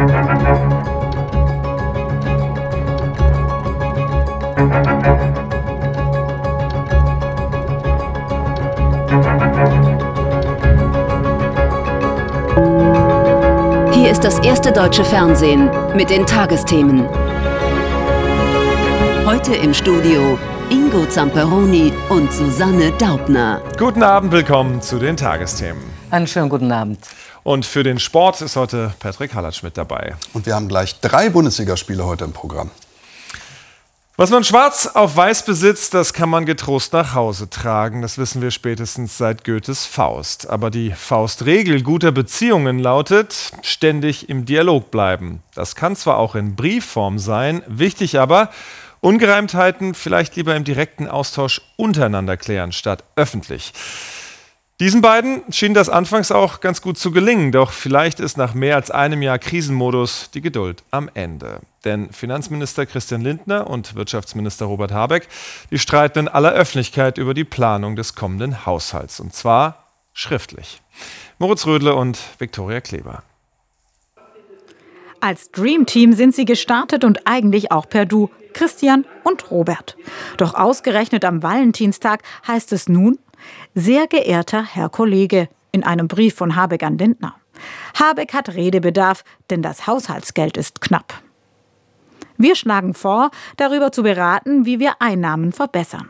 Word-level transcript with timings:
Hier 0.00 0.08
ist 14.10 14.24
das 14.24 14.38
erste 14.38 14.72
deutsche 14.72 15.04
Fernsehen 15.04 15.68
mit 15.94 16.08
den 16.08 16.24
Tagesthemen. 16.24 17.06
Heute 19.26 19.54
im 19.54 19.74
Studio 19.74 20.38
Ingo 20.70 21.04
Zamperoni 21.04 21.92
und 22.08 22.32
Susanne 22.32 22.90
Daubner. 22.92 23.60
Guten 23.76 24.02
Abend, 24.02 24.32
willkommen 24.32 24.80
zu 24.80 24.98
den 24.98 25.18
Tagesthemen. 25.18 25.82
Einen 26.10 26.26
schönen 26.26 26.48
guten 26.48 26.72
Abend. 26.72 27.00
Und 27.42 27.64
für 27.64 27.82
den 27.82 27.98
Sport 27.98 28.40
ist 28.42 28.56
heute 28.56 28.94
Patrick 28.98 29.34
Hallatsch 29.34 29.62
mit 29.62 29.76
dabei. 29.76 30.14
Und 30.32 30.46
wir 30.46 30.54
haben 30.54 30.68
gleich 30.68 31.00
drei 31.00 31.30
Bundesligaspiele 31.30 32.04
heute 32.04 32.24
im 32.24 32.32
Programm. 32.32 32.70
Was 34.20 34.28
man 34.28 34.44
schwarz 34.44 34.86
auf 34.86 35.16
weiß 35.16 35.46
besitzt, 35.46 35.94
das 35.94 36.12
kann 36.12 36.28
man 36.28 36.44
getrost 36.44 36.92
nach 36.92 37.14
Hause 37.14 37.48
tragen. 37.48 38.02
Das 38.02 38.18
wissen 38.18 38.42
wir 38.42 38.50
spätestens 38.50 39.16
seit 39.16 39.44
Goethes 39.44 39.86
Faust. 39.86 40.50
Aber 40.50 40.70
die 40.70 40.90
Faustregel 40.90 41.82
guter 41.82 42.12
Beziehungen 42.12 42.78
lautet, 42.78 43.52
ständig 43.62 44.28
im 44.28 44.44
Dialog 44.44 44.90
bleiben. 44.90 45.42
Das 45.54 45.74
kann 45.74 45.96
zwar 45.96 46.18
auch 46.18 46.34
in 46.34 46.54
Briefform 46.54 47.18
sein, 47.18 47.62
wichtig 47.66 48.18
aber, 48.18 48.50
Ungereimtheiten 49.00 49.94
vielleicht 49.94 50.36
lieber 50.36 50.54
im 50.54 50.64
direkten 50.64 51.08
Austausch 51.08 51.62
untereinander 51.76 52.36
klären, 52.36 52.72
statt 52.72 53.02
öffentlich. 53.16 53.72
Diesen 54.80 55.02
beiden 55.02 55.42
schien 55.50 55.74
das 55.74 55.90
anfangs 55.90 56.32
auch 56.32 56.60
ganz 56.60 56.80
gut 56.80 56.96
zu 56.96 57.10
gelingen, 57.10 57.52
doch 57.52 57.70
vielleicht 57.70 58.18
ist 58.18 58.38
nach 58.38 58.54
mehr 58.54 58.76
als 58.76 58.90
einem 58.90 59.20
Jahr 59.20 59.38
Krisenmodus 59.38 60.30
die 60.32 60.40
Geduld 60.40 60.82
am 60.90 61.10
Ende. 61.12 61.60
Denn 61.84 62.10
Finanzminister 62.10 62.86
Christian 62.86 63.20
Lindner 63.20 63.68
und 63.68 63.94
Wirtschaftsminister 63.94 64.64
Robert 64.64 64.90
Habeck, 64.90 65.28
die 65.70 65.78
streiten 65.78 66.20
in 66.20 66.28
aller 66.28 66.52
Öffentlichkeit 66.52 67.18
über 67.18 67.34
die 67.34 67.44
Planung 67.44 67.94
des 67.94 68.14
kommenden 68.14 68.64
Haushalts. 68.64 69.20
Und 69.20 69.34
zwar 69.34 69.84
schriftlich. 70.14 70.80
Moritz 71.38 71.66
Rödle 71.66 71.94
und 71.94 72.18
Viktoria 72.38 72.80
Kleber. 72.80 73.22
Als 75.20 75.50
Dream 75.50 75.84
Team 75.84 76.14
sind 76.14 76.34
sie 76.34 76.46
gestartet 76.46 77.04
und 77.04 77.26
eigentlich 77.26 77.70
auch 77.70 77.86
per 77.86 78.06
Du, 78.06 78.30
Christian 78.54 79.04
und 79.24 79.50
Robert. 79.50 79.98
Doch 80.38 80.54
ausgerechnet 80.54 81.26
am 81.26 81.42
Valentinstag 81.42 82.22
heißt 82.48 82.72
es 82.72 82.88
nun, 82.88 83.18
sehr 83.74 84.06
geehrter 84.06 84.64
Herr 84.64 84.88
Kollege, 84.88 85.48
in 85.72 85.84
einem 85.84 86.08
Brief 86.08 86.34
von 86.34 86.56
Habeck 86.56 86.82
an 86.82 86.98
Lindner. 86.98 87.34
Habeck 87.98 88.32
hat 88.32 88.54
Redebedarf, 88.54 89.24
denn 89.50 89.62
das 89.62 89.86
Haushaltsgeld 89.86 90.56
ist 90.56 90.80
knapp. 90.80 91.22
Wir 92.36 92.56
schlagen 92.56 92.94
vor, 92.94 93.30
darüber 93.56 93.92
zu 93.92 94.02
beraten, 94.02 94.64
wie 94.64 94.80
wir 94.80 94.94
Einnahmen 95.00 95.52
verbessern. 95.52 96.08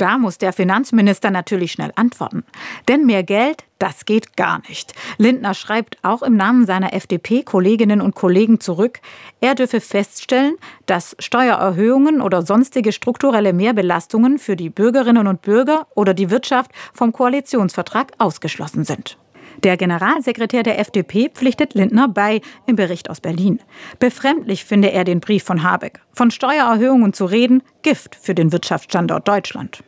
Da 0.00 0.16
muss 0.16 0.38
der 0.38 0.54
Finanzminister 0.54 1.30
natürlich 1.30 1.72
schnell 1.72 1.92
antworten. 1.94 2.42
Denn 2.88 3.04
mehr 3.04 3.22
Geld, 3.22 3.64
das 3.78 4.06
geht 4.06 4.34
gar 4.34 4.62
nicht. 4.66 4.94
Lindner 5.18 5.52
schreibt 5.52 5.98
auch 6.00 6.22
im 6.22 6.36
Namen 6.36 6.64
seiner 6.64 6.94
FDP-Kolleginnen 6.94 8.00
und 8.00 8.14
Kollegen 8.14 8.60
zurück, 8.60 9.00
er 9.42 9.54
dürfe 9.54 9.82
feststellen, 9.82 10.56
dass 10.86 11.16
Steuererhöhungen 11.18 12.22
oder 12.22 12.40
sonstige 12.40 12.92
strukturelle 12.92 13.52
Mehrbelastungen 13.52 14.38
für 14.38 14.56
die 14.56 14.70
Bürgerinnen 14.70 15.26
und 15.26 15.42
Bürger 15.42 15.86
oder 15.94 16.14
die 16.14 16.30
Wirtschaft 16.30 16.70
vom 16.94 17.12
Koalitionsvertrag 17.12 18.12
ausgeschlossen 18.16 18.84
sind. 18.84 19.18
Der 19.64 19.76
Generalsekretär 19.76 20.62
der 20.62 20.78
FDP 20.78 21.28
pflichtet 21.28 21.74
Lindner 21.74 22.08
bei 22.08 22.40
im 22.66 22.76
Bericht 22.76 23.10
aus 23.10 23.20
Berlin. 23.20 23.60
Befremdlich 23.98 24.64
finde 24.64 24.92
er 24.92 25.04
den 25.04 25.20
Brief 25.20 25.44
von 25.44 25.62
Habeck. 25.62 26.00
Von 26.14 26.30
Steuererhöhungen 26.30 27.12
zu 27.12 27.26
reden, 27.26 27.62
Gift 27.82 28.14
für 28.14 28.34
den 28.34 28.50
Wirtschaftsstandort 28.50 29.28
Deutschland. 29.28 29.82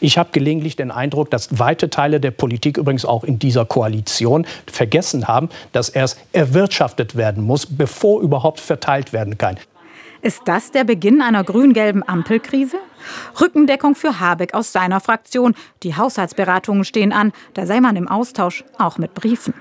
Ich 0.00 0.18
habe 0.18 0.30
gelegentlich 0.32 0.76
den 0.76 0.90
Eindruck, 0.90 1.30
dass 1.30 1.58
weite 1.58 1.90
Teile 1.90 2.20
der 2.20 2.30
Politik, 2.30 2.76
übrigens 2.76 3.04
auch 3.04 3.24
in 3.24 3.38
dieser 3.38 3.64
Koalition, 3.64 4.46
vergessen 4.66 5.28
haben, 5.28 5.48
dass 5.72 5.88
erst 5.88 6.18
erwirtschaftet 6.32 7.16
werden 7.16 7.44
muss, 7.44 7.66
bevor 7.66 8.20
überhaupt 8.20 8.60
verteilt 8.60 9.12
werden 9.12 9.38
kann. 9.38 9.56
Ist 10.22 10.42
das 10.46 10.72
der 10.72 10.84
Beginn 10.84 11.22
einer 11.22 11.44
grün-gelben 11.44 12.06
Ampelkrise? 12.06 12.78
Rückendeckung 13.40 13.94
für 13.94 14.18
Habeck 14.18 14.54
aus 14.54 14.72
seiner 14.72 15.00
Fraktion. 15.00 15.54
Die 15.82 15.96
Haushaltsberatungen 15.96 16.84
stehen 16.84 17.12
an. 17.12 17.32
Da 17.54 17.66
sei 17.66 17.80
man 17.80 17.94
im 17.96 18.08
Austausch, 18.08 18.64
auch 18.78 18.98
mit 18.98 19.14
Briefen. 19.14 19.54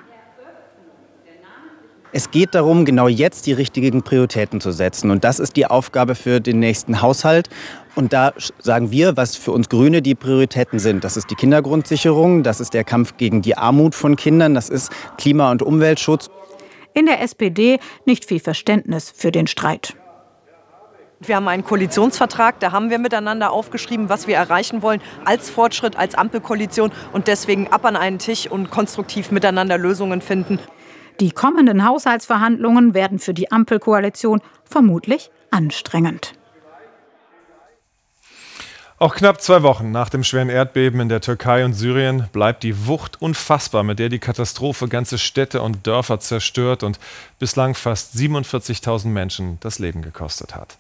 Es 2.18 2.32
geht 2.32 2.56
darum, 2.56 2.86
genau 2.86 3.10
jetzt 3.10 3.46
die 3.46 3.52
richtigen 3.52 4.02
Prioritäten 4.02 4.62
zu 4.62 4.72
setzen. 4.72 5.12
Und 5.12 5.26
das 5.26 5.38
ist 5.38 5.58
die 5.58 5.66
Aufgabe 5.66 6.16
für 6.16 6.40
den 6.40 6.60
nächsten 6.60 7.02
Haushalt. 7.02 7.50
Und 7.94 8.14
da 8.14 8.32
sagen 8.58 8.90
wir, 8.90 9.18
was 9.18 9.36
für 9.36 9.52
uns 9.52 9.68
Grüne 9.68 10.02
die 10.02 10.16
Prioritäten 10.16 10.80
sind. 10.80 11.04
Das 11.04 11.18
ist 11.18 11.30
die 11.30 11.36
Kindergrundsicherung, 11.36 12.42
das 12.44 12.62
ist 12.62 12.74
der 12.74 12.86
Kampf 12.86 13.18
gegen 13.18 13.42
die 13.42 13.58
Armut 13.58 13.96
von 13.96 14.16
Kindern, 14.16 14.54
das 14.54 14.70
ist 14.70 14.94
Klima- 15.18 15.52
und 15.52 15.62
Umweltschutz. 15.62 16.30
In 16.94 17.06
der 17.06 17.22
SPD 17.22 17.80
nicht 18.06 18.24
viel 18.24 18.40
Verständnis 18.40 19.12
für 19.14 19.34
den 19.34 19.46
Streit. 19.46 19.98
Wir 21.20 21.36
haben 21.36 21.50
einen 21.50 21.66
Koalitionsvertrag, 21.66 22.62
da 22.62 22.72
haben 22.72 22.92
wir 22.92 23.00
miteinander 23.00 23.52
aufgeschrieben, 23.52 24.08
was 24.08 24.26
wir 24.26 24.38
erreichen 24.38 24.82
wollen 24.82 25.02
als 25.26 25.50
Fortschritt, 25.50 25.98
als 25.98 26.16
Ampelkoalition 26.16 26.94
und 27.12 27.28
deswegen 27.28 27.68
ab 27.74 27.84
an 27.84 27.98
einen 27.98 28.20
Tisch 28.20 28.50
und 28.50 28.72
konstruktiv 28.72 29.32
miteinander 29.32 29.78
Lösungen 29.78 30.22
finden. 30.22 30.60
Die 31.20 31.32
kommenden 31.32 31.86
Haushaltsverhandlungen 31.86 32.94
werden 32.94 33.20
für 33.20 33.34
die 33.34 33.52
Ampelkoalition 33.52 34.42
vermutlich 34.66 35.32
anstrengend. 35.50 36.34
Auch 38.98 39.16
knapp 39.16 39.42
zwei 39.42 39.62
Wochen 39.62 39.92
nach 39.92 40.10
dem 40.10 40.24
schweren 40.24 40.50
Erdbeben 40.50 41.02
in 41.02 41.10
der 41.10 41.20
Türkei 41.20 41.66
und 41.66 41.74
Syrien 41.74 42.30
bleibt 42.32 42.64
die 42.64 42.88
Wucht 42.88 43.22
unfassbar, 43.22 43.84
mit 43.84 44.00
der 44.00 44.08
die 44.08 44.20
Katastrophe 44.20 44.88
ganze 44.88 45.18
Städte 45.18 45.62
und 45.62 45.86
Dörfer 45.86 46.22
zerstört 46.22 46.82
und 46.82 46.98
bislang 47.38 47.76
fast 47.76 48.16
47.000 48.16 49.08
Menschen 49.08 49.58
das 49.60 49.80
Leben 49.80 50.02
gekostet 50.02 50.56
hat. 50.56 50.78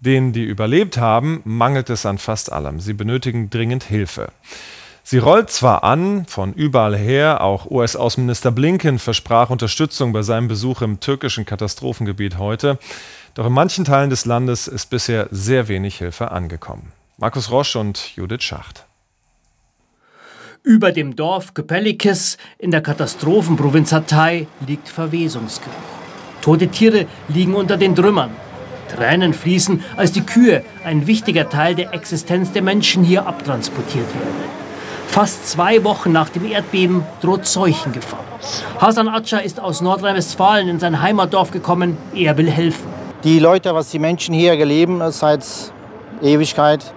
Denen, 0.00 0.32
die 0.32 0.42
überlebt 0.42 0.96
haben, 0.96 1.40
mangelt 1.44 1.88
es 1.88 2.04
an 2.04 2.18
fast 2.18 2.50
allem. 2.50 2.80
Sie 2.80 2.94
benötigen 2.94 3.48
dringend 3.48 3.84
Hilfe. 3.84 4.32
Sie 5.04 5.18
rollt 5.18 5.50
zwar 5.50 5.82
an, 5.82 6.26
von 6.26 6.52
überall 6.54 6.96
her, 6.96 7.42
auch 7.42 7.70
US-Außenminister 7.70 8.52
Blinken 8.52 8.98
versprach 9.00 9.50
Unterstützung 9.50 10.12
bei 10.12 10.22
seinem 10.22 10.46
Besuch 10.46 10.80
im 10.80 11.00
türkischen 11.00 11.44
Katastrophengebiet 11.44 12.38
heute, 12.38 12.78
doch 13.34 13.46
in 13.46 13.52
manchen 13.52 13.84
Teilen 13.84 14.10
des 14.10 14.26
Landes 14.26 14.68
ist 14.68 14.90
bisher 14.90 15.26
sehr 15.30 15.66
wenig 15.66 15.98
Hilfe 15.98 16.30
angekommen. 16.30 16.92
Markus 17.18 17.50
Rosch 17.50 17.74
und 17.76 18.16
Judith 18.16 18.42
Schacht. 18.42 18.86
Über 20.62 20.92
dem 20.92 21.16
Dorf 21.16 21.54
Köpelikis 21.54 22.38
in 22.58 22.70
der 22.70 22.82
Katastrophenprovinz 22.82 23.92
Hatay 23.92 24.46
liegt 24.64 24.88
Verwesungsgeruch. 24.88 25.74
Tote 26.40 26.68
Tiere 26.68 27.06
liegen 27.26 27.56
unter 27.56 27.76
den 27.76 27.96
Trümmern. 27.96 28.30
Tränen 28.88 29.34
fließen, 29.34 29.82
als 29.96 30.12
die 30.12 30.22
Kühe, 30.22 30.64
ein 30.84 31.08
wichtiger 31.08 31.48
Teil 31.48 31.74
der 31.74 31.92
Existenz 31.92 32.52
der 32.52 32.62
Menschen, 32.62 33.02
hier 33.02 33.26
abtransportiert 33.26 34.14
werden. 34.14 34.61
Fast 35.12 35.46
zwei 35.46 35.84
Wochen 35.84 36.10
nach 36.10 36.30
dem 36.30 36.50
Erdbeben 36.50 37.04
droht 37.20 37.44
Seuchengefahr. 37.44 38.20
Hasan 38.80 39.08
Atscha 39.08 39.40
ist 39.40 39.60
aus 39.60 39.82
Nordrhein-Westfalen 39.82 40.68
in 40.68 40.80
sein 40.80 41.02
Heimatdorf 41.02 41.50
gekommen. 41.50 41.98
Er 42.14 42.38
will 42.38 42.48
helfen. 42.48 42.86
Die 43.22 43.38
Leute, 43.38 43.74
was 43.74 43.90
die 43.90 43.98
Menschen 43.98 44.34
hier 44.34 44.56
geleben 44.56 45.02
seit 45.12 45.44
Ewigkeit, 46.22 46.94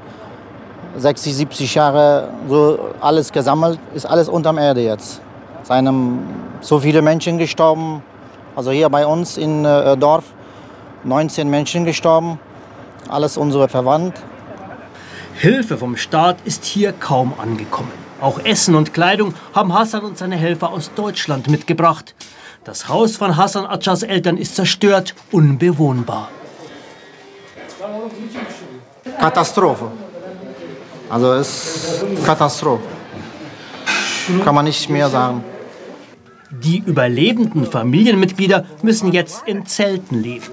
60, 0.95 1.35
70 1.35 1.75
Jahre, 1.75 2.29
so 2.47 2.79
alles 3.01 3.33
gesammelt, 3.33 3.79
ist 3.93 4.05
alles 4.05 4.29
unterm 4.29 4.59
Erde 4.59 4.79
jetzt. 4.79 5.19
Seinem 5.63 6.19
so 6.61 6.79
viele 6.79 7.01
Menschen 7.01 7.37
gestorben. 7.37 8.01
Also 8.55 8.71
hier 8.71 8.87
bei 8.87 9.05
uns 9.05 9.35
im 9.35 9.65
äh, 9.65 9.97
Dorf 9.97 10.23
19 11.03 11.49
Menschen 11.49 11.83
gestorben, 11.83 12.39
alles 13.09 13.35
unsere 13.35 13.67
Verwandten. 13.67 14.23
Hilfe 15.33 15.75
vom 15.75 15.97
Staat 15.97 16.37
ist 16.45 16.63
hier 16.63 16.93
kaum 16.93 17.33
angekommen. 17.37 18.04
Auch 18.25 18.39
Essen 18.43 18.73
und 18.73 18.91
Kleidung 18.91 19.35
haben 19.53 19.71
Hassan 19.71 20.03
und 20.03 20.17
seine 20.17 20.35
Helfer 20.35 20.71
aus 20.71 20.89
Deutschland 20.95 21.47
mitgebracht. 21.47 22.15
Das 22.63 22.89
Haus 22.89 23.17
von 23.17 23.37
Hassan 23.37 23.67
Atschas 23.67 24.01
Eltern 24.01 24.37
ist 24.37 24.55
zerstört, 24.55 25.13
unbewohnbar. 25.31 26.29
Katastrophe. 29.19 29.91
Also 31.07 31.33
es 31.33 32.01
ist 32.01 32.25
Katastrophe. 32.25 32.81
Kann 34.43 34.55
man 34.55 34.65
nicht 34.65 34.89
mehr 34.89 35.07
sagen. 35.07 35.43
Die 36.49 36.79
überlebenden 36.79 37.67
Familienmitglieder 37.67 38.65
müssen 38.81 39.11
jetzt 39.11 39.43
in 39.45 39.67
Zelten 39.67 40.19
leben. 40.19 40.47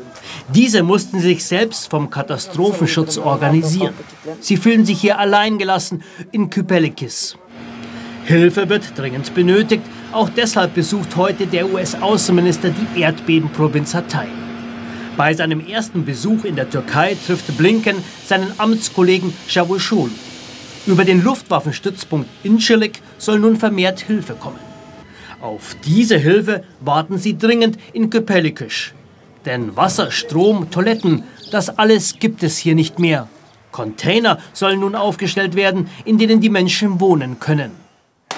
Diese 0.48 0.82
mussten 0.82 1.20
sich 1.20 1.46
selbst 1.46 1.88
vom 1.88 2.10
Katastrophenschutz 2.10 3.16
organisieren. 3.16 3.94
Sie 4.40 4.58
fühlen 4.58 4.84
sich 4.84 5.00
hier 5.00 5.18
alleingelassen 5.18 6.02
in 6.32 6.50
Kypelikis. 6.50 7.38
Hilfe 8.24 8.68
wird 8.68 8.96
dringend 8.96 9.34
benötigt. 9.34 9.82
Auch 10.12 10.28
deshalb 10.28 10.74
besucht 10.74 11.16
heute 11.16 11.46
der 11.46 11.72
US-Außenminister 11.72 12.70
die 12.70 13.00
Erdbebenprovinz 13.00 13.94
Hatay. 13.94 14.28
Bei 15.16 15.34
seinem 15.34 15.66
ersten 15.66 16.04
Besuch 16.04 16.44
in 16.44 16.56
der 16.56 16.70
Türkei 16.70 17.16
trifft 17.26 17.56
Blinken 17.58 17.96
seinen 18.24 18.52
Amtskollegen 18.58 19.34
Cavusoglu. 19.52 20.10
Über 20.86 21.04
den 21.04 21.22
Luftwaffenstützpunkt 21.22 22.28
Incirlik 22.42 23.00
soll 23.18 23.38
nun 23.38 23.56
vermehrt 23.56 24.00
Hilfe 24.00 24.34
kommen. 24.34 24.58
Auf 25.40 25.76
diese 25.84 26.16
Hilfe 26.16 26.62
warten 26.80 27.18
sie 27.18 27.36
dringend 27.36 27.76
in 27.92 28.08
Köpelikisch. 28.08 28.94
Denn 29.44 29.76
Wasser, 29.76 30.12
Strom, 30.12 30.70
Toiletten, 30.70 31.24
das 31.50 31.76
alles 31.78 32.18
gibt 32.20 32.44
es 32.44 32.56
hier 32.58 32.76
nicht 32.76 33.00
mehr. 33.00 33.28
Container 33.72 34.38
sollen 34.52 34.80
nun 34.80 34.94
aufgestellt 34.94 35.56
werden, 35.56 35.88
in 36.04 36.18
denen 36.18 36.40
die 36.40 36.50
Menschen 36.50 37.00
wohnen 37.00 37.40
können. 37.40 37.81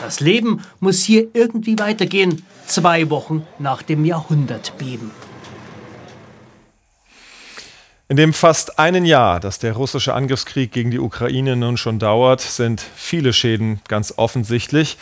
Das 0.04 0.20
Leben 0.20 0.60
muss 0.80 1.02
hier 1.02 1.28
irgendwie 1.32 1.78
weitergehen, 1.78 2.44
zwei 2.66 3.08
Wochen 3.08 3.46
nach 3.58 3.80
dem 3.80 4.04
Jahrhundertbeben. 4.04 5.10
In 8.08 8.18
dem 8.18 8.34
fast 8.34 8.78
einen 8.78 9.06
Jahr, 9.06 9.40
das 9.40 9.60
der 9.60 9.72
russische 9.72 10.12
Angriffskrieg 10.12 10.72
gegen 10.72 10.90
die 10.90 10.98
Ukraine 10.98 11.56
nun 11.56 11.78
schon 11.78 11.98
dauert, 11.98 12.42
sind 12.42 12.84
viele 12.94 13.32
Schäden 13.32 13.80
ganz 13.88 14.12
offensichtlich. 14.18 14.98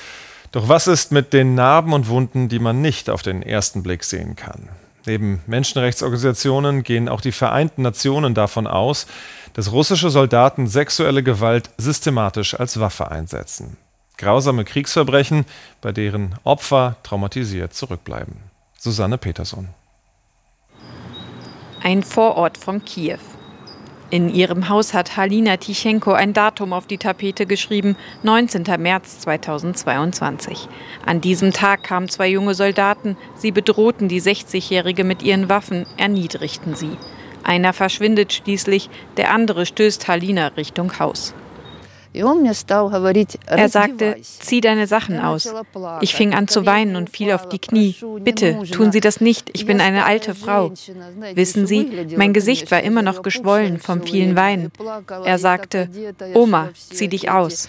Doch 0.52 0.68
was 0.68 0.86
ist 0.86 1.10
mit 1.10 1.32
den 1.32 1.56
Narben 1.56 1.94
und 1.94 2.06
Wunden, 2.06 2.48
die 2.48 2.60
man 2.60 2.80
nicht 2.80 3.10
auf 3.10 3.22
den 3.22 3.42
ersten 3.42 3.82
Blick 3.82 4.04
sehen 4.04 4.36
kann? 4.36 4.68
Neben 5.04 5.42
Menschenrechtsorganisationen 5.48 6.84
gehen 6.84 7.08
auch 7.08 7.20
die 7.20 7.32
Vereinten 7.32 7.82
Nationen 7.82 8.34
davon 8.34 8.68
aus, 8.68 9.08
dass 9.54 9.72
russische 9.72 10.10
Soldaten 10.10 10.68
sexuelle 10.68 11.24
Gewalt 11.24 11.70
systematisch 11.76 12.54
als 12.54 12.78
Waffe 12.78 13.10
einsetzen. 13.10 13.78
Grausame 14.18 14.64
Kriegsverbrechen, 14.64 15.44
bei 15.80 15.92
deren 15.92 16.34
Opfer 16.44 16.96
traumatisiert 17.02 17.74
zurückbleiben. 17.74 18.36
Susanne 18.78 19.18
Peterson. 19.18 19.68
Ein 21.82 22.02
Vorort 22.02 22.58
von 22.58 22.84
Kiew. 22.84 23.18
In 24.12 24.28
ihrem 24.28 24.68
Haus 24.68 24.92
hat 24.92 25.16
Halina 25.16 25.56
Tischenko 25.56 26.12
ein 26.12 26.34
Datum 26.34 26.74
auf 26.74 26.86
die 26.86 26.98
Tapete 26.98 27.46
geschrieben, 27.46 27.96
19. 28.22 28.64
März 28.78 29.20
2022. 29.20 30.68
An 31.06 31.22
diesem 31.22 31.52
Tag 31.52 31.82
kamen 31.82 32.10
zwei 32.10 32.28
junge 32.28 32.54
Soldaten, 32.54 33.16
sie 33.36 33.52
bedrohten 33.52 34.08
die 34.08 34.20
60-Jährige 34.20 35.02
mit 35.04 35.22
ihren 35.22 35.48
Waffen, 35.48 35.86
erniedrigten 35.96 36.74
sie. 36.74 36.98
Einer 37.42 37.72
verschwindet 37.72 38.34
schließlich, 38.34 38.90
der 39.16 39.32
andere 39.32 39.64
stößt 39.64 40.06
Halina 40.08 40.48
Richtung 40.48 40.98
Haus. 40.98 41.32
Er 42.14 43.68
sagte, 43.68 44.16
zieh 44.20 44.60
deine 44.60 44.86
Sachen 44.86 45.18
aus. 45.18 45.52
Ich 46.00 46.14
fing 46.14 46.34
an 46.34 46.46
zu 46.48 46.66
weinen 46.66 46.96
und 46.96 47.10
fiel 47.10 47.32
auf 47.32 47.48
die 47.48 47.58
Knie. 47.58 47.96
Bitte, 48.20 48.62
tun 48.70 48.92
Sie 48.92 49.00
das 49.00 49.20
nicht, 49.20 49.50
ich 49.54 49.64
bin 49.66 49.80
eine 49.80 50.04
alte 50.04 50.34
Frau. 50.34 50.72
Wissen 51.34 51.66
Sie, 51.66 52.06
mein 52.16 52.32
Gesicht 52.32 52.70
war 52.70 52.82
immer 52.82 53.02
noch 53.02 53.22
geschwollen 53.22 53.78
vom 53.78 54.02
vielen 54.02 54.36
Weinen. 54.36 54.70
Er 55.24 55.38
sagte, 55.38 55.88
Oma, 56.34 56.70
zieh 56.74 57.08
dich 57.08 57.30
aus. 57.30 57.68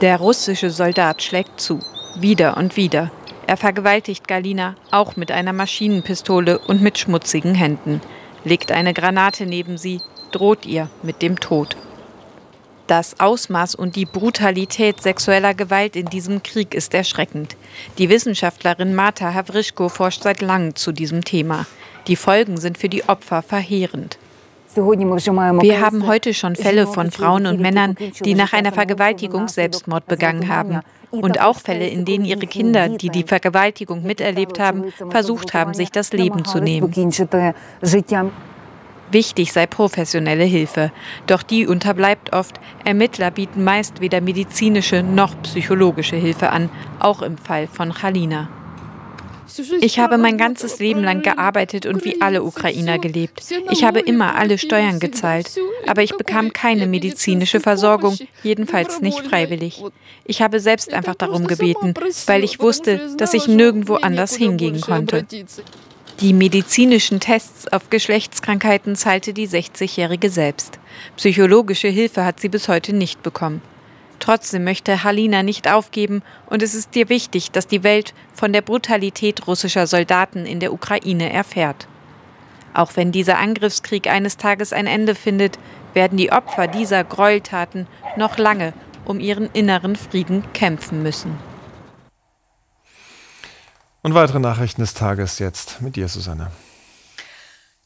Der 0.00 0.16
russische 0.18 0.70
Soldat 0.70 1.22
schlägt 1.22 1.60
zu, 1.60 1.80
wieder 2.18 2.56
und 2.56 2.76
wieder. 2.76 3.10
Er 3.46 3.56
vergewaltigt 3.56 4.28
Galina, 4.28 4.76
auch 4.92 5.16
mit 5.16 5.32
einer 5.32 5.52
Maschinenpistole 5.52 6.58
und 6.58 6.80
mit 6.80 6.98
schmutzigen 6.98 7.54
Händen, 7.54 8.00
legt 8.44 8.72
eine 8.72 8.94
Granate 8.94 9.46
neben 9.46 9.76
sie, 9.76 10.00
droht 10.34 10.66
ihr 10.66 10.88
mit 11.02 11.22
dem 11.22 11.38
Tod. 11.38 11.76
Das 12.86 13.20
Ausmaß 13.20 13.74
und 13.74 13.96
die 13.96 14.04
Brutalität 14.04 15.00
sexueller 15.00 15.54
Gewalt 15.54 15.96
in 15.96 16.06
diesem 16.06 16.42
Krieg 16.42 16.74
ist 16.74 16.92
erschreckend. 16.94 17.56
Die 17.96 18.08
Wissenschaftlerin 18.08 18.94
Marta 18.94 19.32
Havrischko 19.32 19.88
forscht 19.88 20.22
seit 20.22 20.42
langem 20.42 20.74
zu 20.74 20.92
diesem 20.92 21.24
Thema. 21.24 21.66
Die 22.06 22.16
Folgen 22.16 22.58
sind 22.58 22.76
für 22.76 22.88
die 22.88 23.08
Opfer 23.08 23.42
verheerend. 23.42 24.18
Wir 24.74 25.80
haben 25.80 26.06
heute 26.06 26.34
schon 26.34 26.56
Fälle 26.56 26.86
von 26.86 27.10
Frauen 27.10 27.46
und 27.46 27.60
Männern, 27.60 27.96
die 28.24 28.34
nach 28.34 28.52
einer 28.52 28.72
Vergewaltigung 28.72 29.48
Selbstmord 29.48 30.06
begangen 30.06 30.48
haben. 30.48 30.80
Und 31.10 31.40
auch 31.40 31.58
Fälle, 31.58 31.86
in 31.88 32.06
denen 32.06 32.24
ihre 32.24 32.46
Kinder, 32.46 32.88
die 32.88 33.10
die 33.10 33.22
Vergewaltigung 33.22 34.02
miterlebt 34.02 34.58
haben, 34.58 34.92
versucht 35.10 35.52
haben, 35.52 35.74
sich 35.74 35.90
das 35.90 36.12
Leben 36.14 36.46
zu 36.46 36.58
nehmen. 36.58 36.90
Wichtig 39.12 39.52
sei 39.52 39.66
professionelle 39.66 40.44
Hilfe. 40.44 40.90
Doch 41.26 41.42
die 41.42 41.66
unterbleibt 41.66 42.32
oft. 42.32 42.58
Ermittler 42.84 43.30
bieten 43.30 43.62
meist 43.62 44.00
weder 44.00 44.22
medizinische 44.22 45.02
noch 45.02 45.40
psychologische 45.42 46.16
Hilfe 46.16 46.50
an, 46.50 46.70
auch 46.98 47.20
im 47.20 47.36
Fall 47.36 47.66
von 47.66 47.92
Chalina. 47.92 48.48
Ich 49.82 49.98
habe 49.98 50.16
mein 50.16 50.38
ganzes 50.38 50.78
Leben 50.78 51.02
lang 51.02 51.20
gearbeitet 51.22 51.84
und 51.84 52.04
wie 52.04 52.22
alle 52.22 52.42
Ukrainer 52.42 52.98
gelebt. 52.98 53.44
Ich 53.70 53.84
habe 53.84 54.00
immer 54.00 54.34
alle 54.34 54.56
Steuern 54.56 54.98
gezahlt, 54.98 55.50
aber 55.86 56.02
ich 56.02 56.16
bekam 56.16 56.54
keine 56.54 56.86
medizinische 56.86 57.60
Versorgung, 57.60 58.16
jedenfalls 58.42 59.02
nicht 59.02 59.20
freiwillig. 59.20 59.82
Ich 60.24 60.40
habe 60.40 60.58
selbst 60.60 60.94
einfach 60.94 61.16
darum 61.16 61.46
gebeten, 61.46 61.92
weil 62.26 62.44
ich 62.44 62.60
wusste, 62.60 63.14
dass 63.18 63.34
ich 63.34 63.46
nirgendwo 63.46 63.96
anders 63.96 64.36
hingehen 64.36 64.80
konnte. 64.80 65.26
Die 66.20 66.32
medizinischen 66.32 67.20
Tests 67.20 67.66
auf 67.68 67.90
Geschlechtskrankheiten 67.90 68.94
zahlte 68.96 69.32
die 69.32 69.48
60-Jährige 69.48 70.30
selbst. 70.30 70.78
Psychologische 71.16 71.88
Hilfe 71.88 72.24
hat 72.24 72.38
sie 72.38 72.48
bis 72.48 72.68
heute 72.68 72.92
nicht 72.92 73.22
bekommen. 73.22 73.62
Trotzdem 74.20 74.62
möchte 74.62 75.02
Halina 75.02 75.42
nicht 75.42 75.68
aufgeben 75.68 76.22
und 76.46 76.62
es 76.62 76.74
ist 76.74 76.94
ihr 76.94 77.08
wichtig, 77.08 77.50
dass 77.50 77.66
die 77.66 77.82
Welt 77.82 78.14
von 78.34 78.52
der 78.52 78.62
Brutalität 78.62 79.48
russischer 79.48 79.88
Soldaten 79.88 80.46
in 80.46 80.60
der 80.60 80.72
Ukraine 80.72 81.32
erfährt. 81.32 81.88
Auch 82.72 82.92
wenn 82.94 83.10
dieser 83.10 83.38
Angriffskrieg 83.38 84.06
eines 84.06 84.36
Tages 84.36 84.72
ein 84.72 84.86
Ende 84.86 85.16
findet, 85.16 85.58
werden 85.92 86.18
die 86.18 86.30
Opfer 86.30 86.68
dieser 86.68 87.02
Gräueltaten 87.02 87.88
noch 88.16 88.38
lange 88.38 88.72
um 89.04 89.18
ihren 89.18 89.50
inneren 89.52 89.96
Frieden 89.96 90.44
kämpfen 90.52 91.02
müssen. 91.02 91.51
Und 94.02 94.14
weitere 94.14 94.40
Nachrichten 94.40 94.80
des 94.80 94.94
Tages 94.94 95.38
jetzt 95.38 95.80
mit 95.80 95.94
dir, 95.94 96.08
Susanne. 96.08 96.48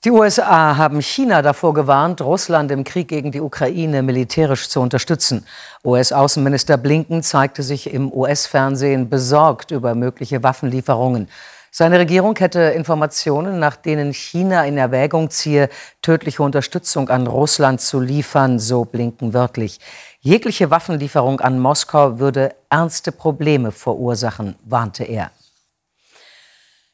Die 0.05 0.11
USA 0.11 0.77
haben 0.77 1.03
China 1.03 1.43
davor 1.43 1.75
gewarnt, 1.75 2.21
Russland 2.23 2.71
im 2.71 2.85
Krieg 2.85 3.09
gegen 3.09 3.33
die 3.33 3.41
Ukraine 3.41 4.03
militärisch 4.03 4.69
zu 4.69 4.81
unterstützen. 4.81 5.45
US-Außenminister 5.85 6.77
Blinken 6.77 7.23
zeigte 7.23 7.63
sich 7.63 7.93
im 7.93 8.13
US-Fernsehen 8.13 9.11
besorgt 9.11 9.73
über 9.73 9.95
mögliche 9.95 10.43
Waffenlieferungen. 10.43 11.29
Seine 11.71 11.99
Regierung 11.99 12.37
hätte 12.37 12.61
Informationen, 12.61 13.59
nach 13.59 13.77
denen 13.77 14.15
China 14.15 14.65
in 14.65 14.79
Erwägung 14.79 15.29
ziehe, 15.29 15.69
tödliche 16.01 16.43
Unterstützung 16.43 17.11
an 17.11 17.27
Russland 17.27 17.81
zu 17.81 18.01
liefern, 18.01 18.59
so 18.59 18.85
Blinken 18.85 19.35
wörtlich. 19.35 19.81
Jegliche 20.21 20.71
Waffenlieferung 20.71 21.41
an 21.41 21.59
Moskau 21.59 22.19
würde 22.19 22.55
ernste 22.71 23.13
Probleme 23.13 23.73
verursachen, 23.73 24.55
warnte 24.65 25.05
er. 25.05 25.33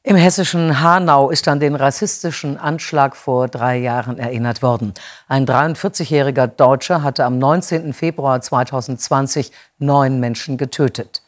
Im 0.05 0.17
hessischen 0.17 0.81
Hanau 0.81 1.31
ist 1.31 1.47
an 1.47 1.61
den 1.61 1.77
rassistischen 1.77 2.57
Anschlag 2.57 3.15
vor 3.15 3.47
drei 3.47 3.79
Jahren 3.79 4.19
erinnert 4.19 4.61
worden. 4.61 4.95
Ein 5.29 5.47
43-jähriger 5.47 6.49
Deutscher 6.49 7.05
hatte 7.05 7.25
am 7.25 7.39
19. 7.39 7.93
Februar 7.93 8.41
2020 8.41 9.53
neun 9.79 10.19
Menschen 10.19 10.57
getötet. 10.57 11.23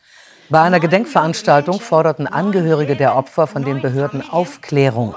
Bei 0.50 0.60
einer 0.60 0.80
Gedenkveranstaltung 0.80 1.78
forderten 1.78 2.26
Angehörige 2.26 2.96
der 2.96 3.14
Opfer 3.14 3.46
von 3.46 3.64
den 3.64 3.80
Behörden 3.80 4.28
Aufklärung. 4.28 5.14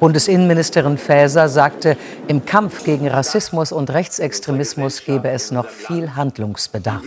Bundesinnenministerin 0.00 0.96
Faeser 0.96 1.50
sagte, 1.50 1.98
im 2.26 2.46
Kampf 2.46 2.84
gegen 2.84 3.06
Rassismus 3.06 3.70
und 3.70 3.90
Rechtsextremismus 3.90 5.04
gebe 5.04 5.28
es 5.28 5.50
noch 5.50 5.68
viel 5.68 6.16
Handlungsbedarf. 6.16 7.04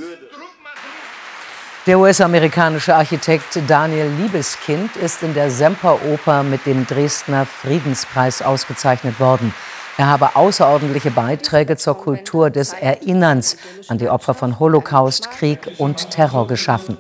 Der 1.87 1.97
US-amerikanische 1.97 2.93
Architekt 2.93 3.61
Daniel 3.65 4.09
Liebeskind 4.19 4.97
ist 4.97 5.23
in 5.23 5.33
der 5.33 5.49
Semperoper 5.49 6.43
mit 6.43 6.65
dem 6.65 6.85
Dresdner 6.85 7.45
Friedenspreis 7.45 8.41
ausgezeichnet 8.41 9.21
worden. 9.21 9.53
Er 9.97 10.07
habe 10.07 10.35
außerordentliche 10.35 11.11
Beiträge 11.11 11.77
zur 11.77 11.97
Kultur 11.97 12.49
des 12.49 12.73
Erinnerns 12.73 13.55
an 13.87 13.99
die 13.99 14.09
Opfer 14.09 14.33
von 14.33 14.59
Holocaust, 14.59 15.31
Krieg 15.31 15.59
und 15.77 16.11
Terror 16.11 16.45
geschaffen. 16.45 16.97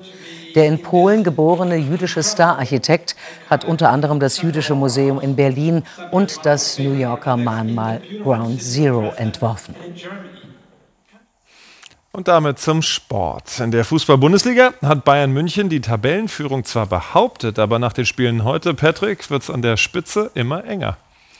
Der 0.55 0.67
in 0.67 0.81
Polen 0.81 1.25
geborene 1.25 1.75
jüdische 1.75 2.23
Stararchitekt 2.23 3.17
hat 3.49 3.65
unter 3.65 3.89
anderem 3.89 4.21
das 4.21 4.41
Jüdische 4.41 4.73
Museum 4.73 5.19
in 5.19 5.35
Berlin 5.35 5.83
und 6.11 6.45
das 6.45 6.79
New 6.79 6.93
Yorker 6.93 7.35
Mahnmal 7.35 8.01
Ground 8.23 8.63
Zero 8.63 9.11
entworfen. 9.17 9.75
Und 12.17 12.27
damit 12.27 12.57
zum 12.57 12.81
Sport. 12.81 13.59
In 13.59 13.69
der 13.69 13.85
Fußball-Bundesliga 13.85 14.73
hat 14.81 15.05
Bayern 15.05 15.31
München 15.31 15.69
die 15.69 15.81
Tabellenführung 15.81 16.63
zwar 16.65 16.87
behauptet, 16.87 17.59
aber 17.59 17.77
nach 17.77 17.93
den 17.93 18.07
Spielen 18.07 18.43
heute, 18.43 18.73
Patrick, 18.73 19.29
wird 19.29 19.43
es 19.43 19.51
an 19.51 19.61
der 19.61 19.77
Spitze 19.77 20.31
immer 20.33 20.65
enger. 20.65 20.97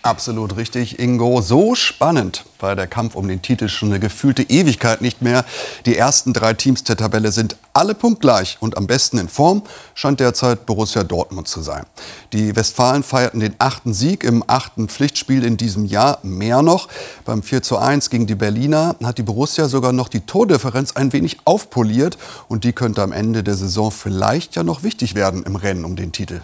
Absolut 0.08 0.56
richtig, 0.56 1.00
Ingo. 1.00 1.42
So 1.42 1.76
spannend 1.76 2.46
war 2.62 2.78
der 2.78 2.88
Kampf 2.88 3.16
um 3.16 3.28
den 3.28 3.42
Titel 3.42 3.68
schon 3.68 3.90
eine 3.90 4.00
gefühlte 4.00 4.42
Ewigkeit 4.44 5.02
nicht 5.02 5.22
mehr. 5.22 5.44
Die 5.86 5.98
ersten 5.98 6.32
drei 6.32 6.54
Teams 6.54 6.86
der 6.86 6.96
Tabelle 6.96 7.34
sind 7.34 7.58
alle 7.74 7.94
punktgleich 7.94 8.56
und 8.62 8.78
am 8.78 8.88
besten 8.88 9.18
in 9.18 9.28
Form 9.28 9.64
scheint 9.96 10.22
derzeit 10.22 10.66
Borussia 10.66 11.04
Dortmund 11.04 11.50
zu 11.50 11.62
sein. 11.62 11.86
Die 12.32 12.56
Westfalen 12.56 13.04
feierten 13.04 13.42
den 13.42 13.56
achten 13.58 13.94
Sieg 13.94 14.24
im 14.24 14.46
achten 14.48 14.88
Pflichtspiel 14.88 15.44
in 15.44 15.58
diesem 15.58 15.84
Jahr. 15.84 16.20
Mehr 16.24 16.62
noch, 16.62 16.88
beim 17.26 17.44
4 17.44 17.62
zu 17.62 17.78
1 17.78 18.10
gegen 18.10 18.28
die 18.28 18.36
Berliner 18.36 18.96
hat 19.04 19.18
die 19.18 19.24
Borussia 19.24 19.68
sogar 19.68 19.92
noch 19.92 20.08
die 20.08 20.22
Tordifferenz 20.22 20.96
ein 20.96 21.12
wenig 21.12 21.40
aufpoliert 21.44 22.18
und 22.48 22.64
die 22.64 22.72
könnte 22.72 23.02
am 23.04 23.12
Ende 23.12 23.44
der 23.44 23.56
Saison 23.56 23.92
vielleicht 23.92 24.56
ja 24.56 24.64
noch 24.64 24.84
wichtig 24.84 25.16
werden 25.16 25.44
im 25.44 25.58
Rennen 25.58 25.84
um 25.84 25.98
den 25.98 26.14
Titel. 26.14 26.44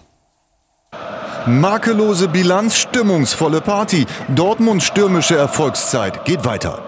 Makellose 1.45 2.29
Bilanz, 2.29 2.77
stimmungsvolle 2.77 3.59
Party. 3.59 4.05
Dortmunds 4.33 4.85
stürmische 4.85 5.35
Erfolgszeit 5.35 6.23
geht 6.23 6.45
weiter. 6.45 6.81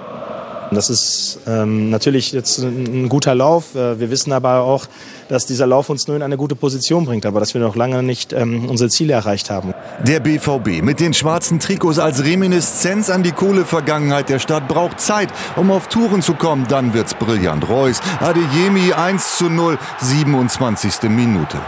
Das 0.72 0.90
ist 0.90 1.40
ähm, 1.46 1.90
natürlich 1.90 2.32
jetzt 2.32 2.60
ein, 2.60 3.06
ein 3.06 3.10
guter 3.10 3.36
Lauf. 3.36 3.76
Äh, 3.76 4.00
wir 4.00 4.10
wissen 4.10 4.32
aber 4.32 4.62
auch, 4.62 4.86
dass 5.28 5.46
dieser 5.46 5.68
Lauf 5.68 5.90
uns 5.90 6.08
nur 6.08 6.16
in 6.16 6.24
eine 6.24 6.38
gute 6.38 6.56
Position 6.56 7.06
bringt, 7.06 7.26
aber 7.26 7.40
dass 7.40 7.54
wir 7.54 7.62
noch 7.62 7.76
lange 7.76 8.02
nicht 8.02 8.34
ähm, 8.34 8.70
unsere 8.70 8.90
Ziele 8.90 9.14
erreicht 9.14 9.50
haben. 9.50 9.74
Der 10.08 10.22
BVB 10.22 10.82
mit 10.82 11.00
den 11.00 11.14
schwarzen 11.14 11.60
Trikots 11.60 12.00
als 12.00 12.24
Reminiszenz 12.24 13.10
an 13.10 13.24
die 13.24 13.32
Kohlevergangenheit 13.34 14.30
der 14.30 14.40
Stadt 14.40 14.68
braucht 14.68 15.00
Zeit, 15.00 15.30
um 15.56 15.70
auf 15.70 15.88
Touren 15.88 16.22
zu 16.22 16.34
kommen. 16.34 16.66
Dann 16.70 16.94
wird's 16.94 17.14
brillant. 17.14 17.68
Reus, 17.70 18.00
Adeyemi 18.22 18.94
1 18.94 19.38
zu 19.38 19.50
0, 19.50 19.78
27. 20.00 21.10
Minute. 21.10 21.60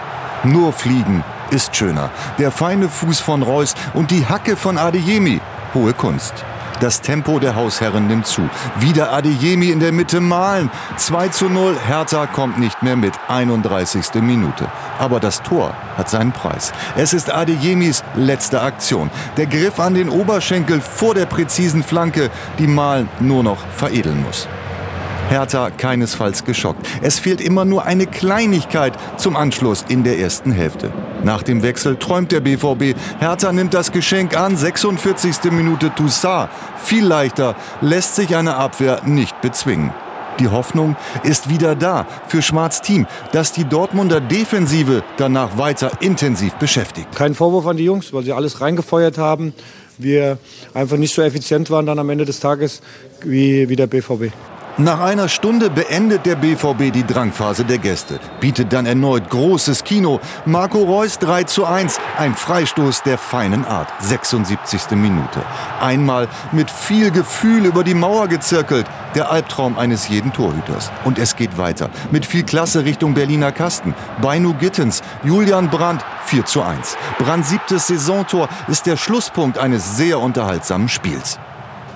Nur 0.43 0.73
fliegen 0.73 1.23
ist 1.49 1.75
schöner. 1.75 2.09
Der 2.37 2.51
feine 2.51 2.89
Fuß 2.89 3.19
von 3.19 3.41
Reus 3.41 3.75
und 3.93 4.11
die 4.11 4.25
Hacke 4.25 4.55
von 4.55 4.77
Adeyemi. 4.77 5.41
Hohe 5.73 5.93
Kunst. 5.93 6.33
Das 6.79 7.01
Tempo 7.01 7.39
der 7.39 7.55
Hausherren 7.55 8.05
nimmt 8.05 8.27
zu. 8.27 8.47
Wieder 8.79 9.11
Adeyemi 9.11 9.71
in 9.71 9.79
der 9.79 9.91
Mitte 9.91 10.21
malen. 10.21 10.69
2 10.97 11.29
zu 11.29 11.49
0. 11.49 11.75
Hertha 11.87 12.27
kommt 12.27 12.59
nicht 12.59 12.83
mehr 12.83 12.95
mit. 12.95 13.13
31. 13.27 14.21
Minute. 14.21 14.67
Aber 14.99 15.19
das 15.19 15.41
Tor 15.41 15.73
hat 15.97 16.09
seinen 16.09 16.33
Preis. 16.33 16.73
Es 16.95 17.13
ist 17.13 17.33
Adeyemis 17.33 18.03
letzte 18.15 18.61
Aktion. 18.61 19.09
Der 19.37 19.47
Griff 19.47 19.79
an 19.79 19.95
den 19.95 20.09
Oberschenkel 20.09 20.79
vor 20.79 21.15
der 21.15 21.25
präzisen 21.25 21.83
Flanke, 21.83 22.29
die 22.59 22.67
Malen 22.67 23.09
nur 23.19 23.43
noch 23.43 23.65
veredeln 23.75 24.21
muss. 24.23 24.47
Hertha 25.29 25.69
keinesfalls 25.71 26.45
geschockt. 26.45 26.87
Es 27.01 27.19
fehlt 27.19 27.41
immer 27.41 27.65
nur 27.65 27.85
eine 27.85 28.07
Kleinigkeit 28.07 28.93
zum 29.17 29.35
Anschluss 29.35 29.83
in 29.89 30.03
der 30.03 30.19
ersten 30.19 30.51
Hälfte. 30.51 30.91
Nach 31.23 31.43
dem 31.43 31.63
Wechsel 31.63 31.97
träumt 31.97 32.31
der 32.31 32.39
BVB. 32.39 32.97
Hertha 33.19 33.51
nimmt 33.51 33.73
das 33.73 33.91
Geschenk 33.91 34.37
an. 34.37 34.55
46. 34.55 35.51
Minute 35.51 35.93
Toussaint. 35.93 36.49
Viel 36.83 37.05
leichter 37.05 37.55
lässt 37.81 38.15
sich 38.15 38.35
eine 38.35 38.55
Abwehr 38.55 39.01
nicht 39.05 39.41
bezwingen. 39.41 39.91
Die 40.39 40.47
Hoffnung 40.47 40.95
ist 41.23 41.49
wieder 41.49 41.75
da 41.75 42.05
für 42.27 42.41
Schwarz 42.41 42.81
Team, 42.81 43.07
dass 43.31 43.51
die 43.51 43.65
Dortmunder 43.65 44.21
Defensive 44.21 45.03
danach 45.17 45.57
weiter 45.57 45.91
intensiv 45.99 46.53
beschäftigt. 46.55 47.07
Kein 47.15 47.33
Vorwurf 47.33 47.65
an 47.65 47.77
die 47.77 47.85
Jungs, 47.85 48.13
weil 48.13 48.23
sie 48.23 48.33
alles 48.33 48.61
reingefeuert 48.61 49.17
haben. 49.17 49.53
Wir 49.97 50.37
einfach 50.75 50.97
nicht 50.97 51.13
so 51.13 51.23
effizient 51.23 51.71
waren 51.71 51.87
dann 51.87 51.97
am 51.97 52.09
Ende 52.11 52.23
des 52.25 52.39
Tages 52.39 52.81
wie, 53.23 53.67
wie 53.67 53.75
der 53.75 53.87
BVB. 53.87 54.31
Nach 54.79 54.99
einer 54.99 55.27
Stunde 55.27 55.71
beendet 55.71 56.27
der 56.27 56.35
BVB 56.35 56.93
die 56.93 57.03
Drangphase 57.03 57.65
der 57.65 57.79
Gäste, 57.79 58.19
bietet 58.39 58.71
dann 58.71 58.85
erneut 58.85 59.27
großes 59.27 59.83
Kino. 59.83 60.19
Marco 60.45 60.83
Reus 60.83 61.17
3 61.17 61.45
zu 61.45 61.65
1, 61.65 61.99
ein 62.19 62.35
Freistoß 62.35 63.01
der 63.01 63.17
feinen 63.17 63.65
Art, 63.65 63.91
76. 64.01 64.91
Minute. 64.91 65.41
Einmal 65.81 66.27
mit 66.51 66.69
viel 66.69 67.09
Gefühl 67.09 67.65
über 67.65 67.83
die 67.83 67.95
Mauer 67.95 68.27
gezirkelt, 68.27 68.85
der 69.15 69.31
Albtraum 69.31 69.79
eines 69.79 70.09
jeden 70.09 70.31
Torhüters. 70.31 70.91
Und 71.05 71.17
es 71.17 71.35
geht 71.35 71.57
weiter, 71.57 71.89
mit 72.11 72.27
viel 72.27 72.43
Klasse 72.43 72.85
Richtung 72.85 73.15
Berliner 73.15 73.51
Kasten. 73.51 73.95
Beinu 74.21 74.53
Gittens, 74.53 75.01
Julian 75.23 75.71
Brandt 75.71 76.05
4 76.25 76.45
zu 76.45 76.61
1. 76.61 76.97
Brandt 77.17 77.47
siebtes 77.47 77.87
Saisontor 77.87 78.47
ist 78.67 78.85
der 78.85 78.97
Schlusspunkt 78.97 79.57
eines 79.57 79.97
sehr 79.97 80.19
unterhaltsamen 80.19 80.87
Spiels. 80.87 81.39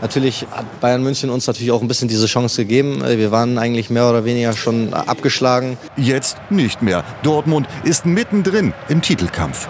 Natürlich 0.01 0.47
hat 0.49 0.81
Bayern 0.81 1.03
München 1.03 1.29
uns 1.29 1.45
natürlich 1.45 1.71
auch 1.71 1.81
ein 1.81 1.87
bisschen 1.87 2.07
diese 2.07 2.25
Chance 2.25 2.63
gegeben. 2.63 3.03
Wir 3.05 3.31
waren 3.31 3.57
eigentlich 3.59 3.89
mehr 3.91 4.09
oder 4.09 4.25
weniger 4.25 4.53
schon 4.53 4.93
abgeschlagen. 4.93 5.77
Jetzt 5.95 6.37
nicht 6.49 6.81
mehr. 6.81 7.03
Dortmund 7.21 7.67
ist 7.83 8.05
mittendrin 8.05 8.73
im 8.89 9.01
Titelkampf. 9.01 9.67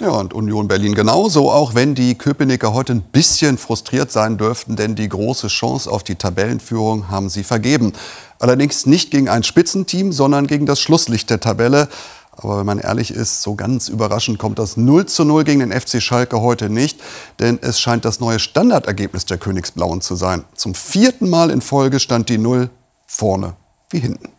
Ja, 0.00 0.10
und 0.10 0.34
Union 0.34 0.66
Berlin 0.66 0.94
genauso, 0.94 1.50
auch 1.50 1.74
wenn 1.74 1.94
die 1.94 2.16
Köpenicker 2.16 2.72
heute 2.72 2.92
ein 2.92 3.02
bisschen 3.02 3.56
frustriert 3.58 4.10
sein 4.10 4.36
dürften, 4.36 4.74
denn 4.74 4.96
die 4.96 5.08
große 5.08 5.46
Chance 5.48 5.90
auf 5.90 6.02
die 6.02 6.16
Tabellenführung 6.16 7.08
haben 7.08 7.28
sie 7.28 7.44
vergeben. 7.44 7.92
Allerdings 8.40 8.86
nicht 8.86 9.12
gegen 9.12 9.28
ein 9.28 9.44
Spitzenteam, 9.44 10.10
sondern 10.10 10.48
gegen 10.48 10.66
das 10.66 10.80
Schlusslicht 10.80 11.30
der 11.30 11.38
Tabelle. 11.38 11.88
Aber 12.34 12.58
wenn 12.58 12.66
man 12.66 12.78
ehrlich 12.78 13.10
ist, 13.10 13.42
so 13.42 13.54
ganz 13.54 13.88
überraschend 13.88 14.38
kommt 14.38 14.58
das 14.58 14.76
0 14.76 15.06
zu 15.06 15.24
0 15.24 15.44
gegen 15.44 15.60
den 15.60 15.72
FC 15.72 16.00
Schalke 16.00 16.40
heute 16.40 16.70
nicht, 16.70 16.98
denn 17.40 17.58
es 17.60 17.78
scheint 17.78 18.04
das 18.04 18.20
neue 18.20 18.38
Standardergebnis 18.38 19.26
der 19.26 19.38
Königsblauen 19.38 20.00
zu 20.00 20.16
sein. 20.16 20.44
Zum 20.54 20.74
vierten 20.74 21.28
Mal 21.28 21.50
in 21.50 21.60
Folge 21.60 22.00
stand 22.00 22.28
die 22.28 22.38
Null 22.38 22.70
vorne 23.06 23.54
wie 23.90 24.00
hinten. 24.00 24.30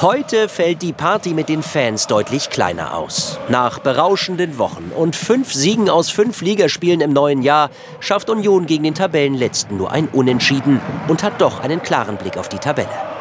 Heute 0.00 0.48
fällt 0.48 0.82
die 0.82 0.92
Party 0.92 1.34
mit 1.34 1.48
den 1.48 1.62
Fans 1.62 2.06
deutlich 2.06 2.50
kleiner 2.50 2.94
aus. 2.94 3.38
Nach 3.48 3.78
berauschenden 3.78 4.58
Wochen 4.58 4.90
und 4.94 5.14
fünf 5.14 5.54
Siegen 5.54 5.88
aus 5.88 6.10
fünf 6.10 6.42
Ligaspielen 6.42 7.00
im 7.00 7.12
neuen 7.12 7.42
Jahr 7.42 7.70
schafft 8.00 8.28
Union 8.28 8.66
gegen 8.66 8.84
den 8.84 8.94
Tabellenletzten 8.94 9.76
nur 9.76 9.92
ein 9.92 10.08
Unentschieden 10.08 10.80
und 11.08 11.22
hat 11.22 11.40
doch 11.40 11.60
einen 11.60 11.80
klaren 11.80 12.16
Blick 12.16 12.36
auf 12.36 12.48
die 12.48 12.58
Tabelle. 12.58 13.13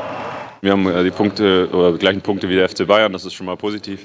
Wir 0.63 0.72
haben 0.72 0.88
äh, 0.88 1.03
die 1.03 1.12
Punkte 1.12 1.67
oder 1.74 1.91
die 1.91 1.98
gleichen 1.98 2.22
Punkte 2.22 2.48
wie 2.48 2.55
der 2.55 2.70
FC 2.70 2.88
Bayern, 2.88 3.12
das 3.12 3.25
ist 3.25 3.34
schon 3.34 3.48
mal 3.48 3.58
positiv. 3.58 4.00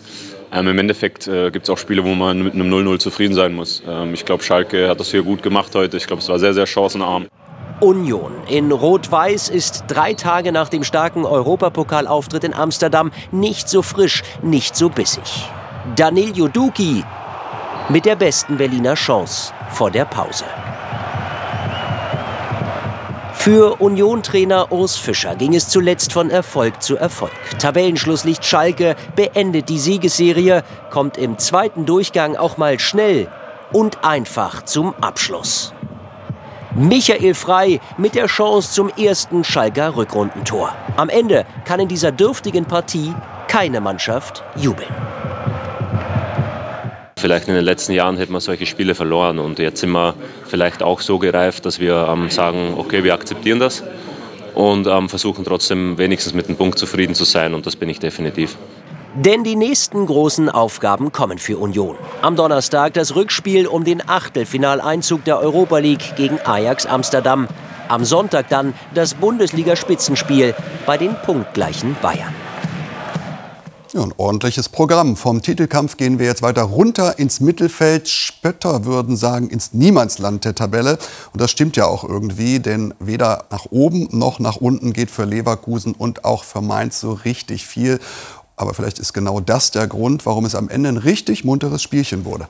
Ähm, 0.53 0.67
Im 0.67 0.77
Endeffekt 0.77 1.29
äh, 1.29 1.53
gibt 1.53 1.67
es 1.67 1.71
auch 1.71 1.79
Spiele, 1.79 2.03
wo 2.03 2.17
man 2.17 2.43
mit 2.43 2.55
einem 2.55 2.69
0-0 2.69 2.99
zufrieden 2.99 3.33
sein 3.33 3.55
muss. 3.55 3.81
Ähm, 3.87 4.13
ich 4.13 4.25
glaube, 4.25 4.43
Schalke 4.43 4.89
hat 4.89 4.99
das 4.99 5.13
hier 5.13 5.23
gut 5.23 5.41
gemacht 5.41 5.73
heute. 5.77 5.97
Ich 5.97 6.09
glaube, 6.09 6.21
es 6.21 6.29
war 6.29 6.41
sehr, 6.41 6.53
sehr 6.53 6.67
chancenarm. 6.67 7.29
Union 7.79 8.33
in 8.49 8.73
Rot-Weiß 8.73 9.51
ist 9.51 9.85
drei 9.87 10.15
Tage 10.15 10.51
nach 10.51 10.69
dem 10.69 10.83
starken 10.83 11.25
Europapokalauftritt 11.25 12.43
in 12.43 12.55
Amsterdam 12.55 13.13
nicht 13.31 13.69
so 13.69 13.83
frisch, 13.83 14.25
nicht 14.43 14.75
so 14.75 14.89
bissig. 14.89 15.49
Danilo 15.95 16.49
Duki 16.49 17.05
mit 17.89 18.05
der 18.05 18.17
besten 18.17 18.57
Berliner 18.57 18.95
Chance 18.95 19.53
vor 19.71 19.93
der 19.93 20.07
Pause. 20.07 20.45
Für 23.41 23.81
Union-Trainer 23.81 24.73
Urs 24.73 24.97
Fischer 24.97 25.37
ging 25.37 25.55
es 25.55 25.69
zuletzt 25.69 26.13
von 26.13 26.29
Erfolg 26.29 26.83
zu 26.83 26.97
Erfolg. 26.97 27.33
Tabellenschlusslicht 27.61 28.45
Schalke 28.45 28.97
beendet 29.15 29.69
die 29.69 29.79
Siegesserie, 29.79 30.65
kommt 30.91 31.17
im 31.17 31.39
zweiten 31.39 31.87
Durchgang 31.87 32.37
auch 32.37 32.57
mal 32.57 32.81
schnell 32.81 33.29
und 33.73 34.05
einfach 34.05 34.65
zum 34.65 34.93
Abschluss. 35.01 35.73
Michael 36.75 37.35
Frei 37.35 37.81
mit 37.97 38.17
der 38.17 38.27
Chance 38.27 38.73
zum 38.73 38.91
ersten 38.91 39.45
Schalker 39.45 39.97
Rückrundentor. 39.97 40.75
Am 40.97 41.09
Ende 41.09 41.47
kann 41.65 41.79
in 41.79 41.89
dieser 41.89 42.11
dürftigen 42.11 42.65
Partie 42.65 43.15
keine 43.47 43.81
Mannschaft 43.81 44.43
jubeln. 44.57 44.93
Vielleicht 47.19 47.49
in 47.49 47.55
den 47.55 47.65
letzten 47.65 47.93
Jahren 47.93 48.17
hätten 48.17 48.33
wir 48.33 48.41
solche 48.41 48.65
Spiele 48.65 48.95
verloren 48.95 49.41
und 49.41 49.59
jetzt 49.59 49.81
sind 49.81 49.91
wir 49.91 50.15
vielleicht 50.47 50.85
auch 50.85 51.01
so 51.01 51.19
gereift, 51.19 51.67
dass 51.67 51.81
wir 51.81 52.07
ähm, 52.09 52.31
sagen, 52.31 52.75
okay, 52.77 53.03
wir 53.03 53.13
akzeptieren 53.13 53.59
das 53.59 53.83
und 54.55 54.87
ähm, 54.87 55.09
versuchen 55.09 55.45
trotzdem 55.45 55.99
wenigstens 55.99 56.33
mit 56.33 56.47
dem 56.47 56.57
Punkt 56.57 56.79
zufrieden 56.79 57.17
zu 57.17 57.25
sein 57.25 57.55
und 57.55 57.67
das 57.67 57.75
bin 57.75 57.89
ich 57.89 57.99
definitiv. 57.99 58.57
Denn 59.17 59.43
die 59.43 59.57
nächsten 59.57 60.07
großen 60.07 60.49
Aufgaben 60.49 61.11
kommen 61.11 61.39
für 61.39 61.59
Union. 61.59 61.97
Am 62.23 62.37
Donnerstag 62.37 62.95
das 62.95 63.17
Rückspiel 63.17 63.67
um 63.67 63.83
den 63.83 64.09
Achtelfinaleinzug 64.09 65.25
der 65.25 65.41
Europa 65.41 65.79
League 65.79 66.15
gegen 66.15 66.39
Ajax 66.45 66.87
Amsterdam. 66.87 67.49
Am 67.89 68.05
Sonntag 68.05 68.49
dann 68.49 68.75
das 68.95 69.15
Bundesliga-Spitzenspiel 69.15 70.55
bei 70.87 70.97
den 70.97 71.17
punktgleichen 71.25 71.97
Bayern. 72.01 72.35
Ja, 73.95 74.03
ein 74.03 74.13
ordentliches 74.19 74.69
Programm. 74.69 75.17
Vom 75.17 75.41
Titelkampf 75.41 75.97
gehen 75.97 76.19
wir 76.19 76.27
jetzt 76.27 76.43
weiter 76.43 76.65
runter 76.65 77.19
ins 77.19 77.41
Mittelfeld. 77.41 78.07
Spötter 78.07 78.85
würden 78.85 79.17
sagen, 79.17 79.49
ins 79.49 79.73
Niemandsland 79.73 80.45
der 80.45 80.55
Tabelle. 80.55 80.99
Und 81.33 81.41
das 81.41 81.51
stimmt 81.51 81.75
ja 81.79 81.87
auch 81.87 82.05
irgendwie, 82.05 82.59
denn 82.61 82.93
weder 82.99 83.47
nach 83.51 83.65
oben 83.71 84.09
noch 84.11 84.41
nach 84.41 84.57
unten 84.57 84.93
geht 84.93 85.11
für 85.11 85.25
Leverkusen 85.25 85.95
und 85.95 86.27
auch 86.27 86.45
für 86.45 86.61
Mainz 86.61 87.01
so 87.01 87.13
richtig 87.13 87.67
viel. 87.67 87.99
Aber 88.57 88.75
vielleicht 88.75 88.99
ist 88.99 89.15
genau 89.15 89.41
das 89.41 89.71
der 89.71 89.87
Grund, 89.87 90.27
warum 90.27 90.45
es 90.45 90.55
am 90.55 90.69
Ende 90.69 90.91
ein 90.91 90.99
richtig 90.99 91.45
munteres 91.45 91.83
Spielchen 91.83 92.27
wurde. 92.27 92.47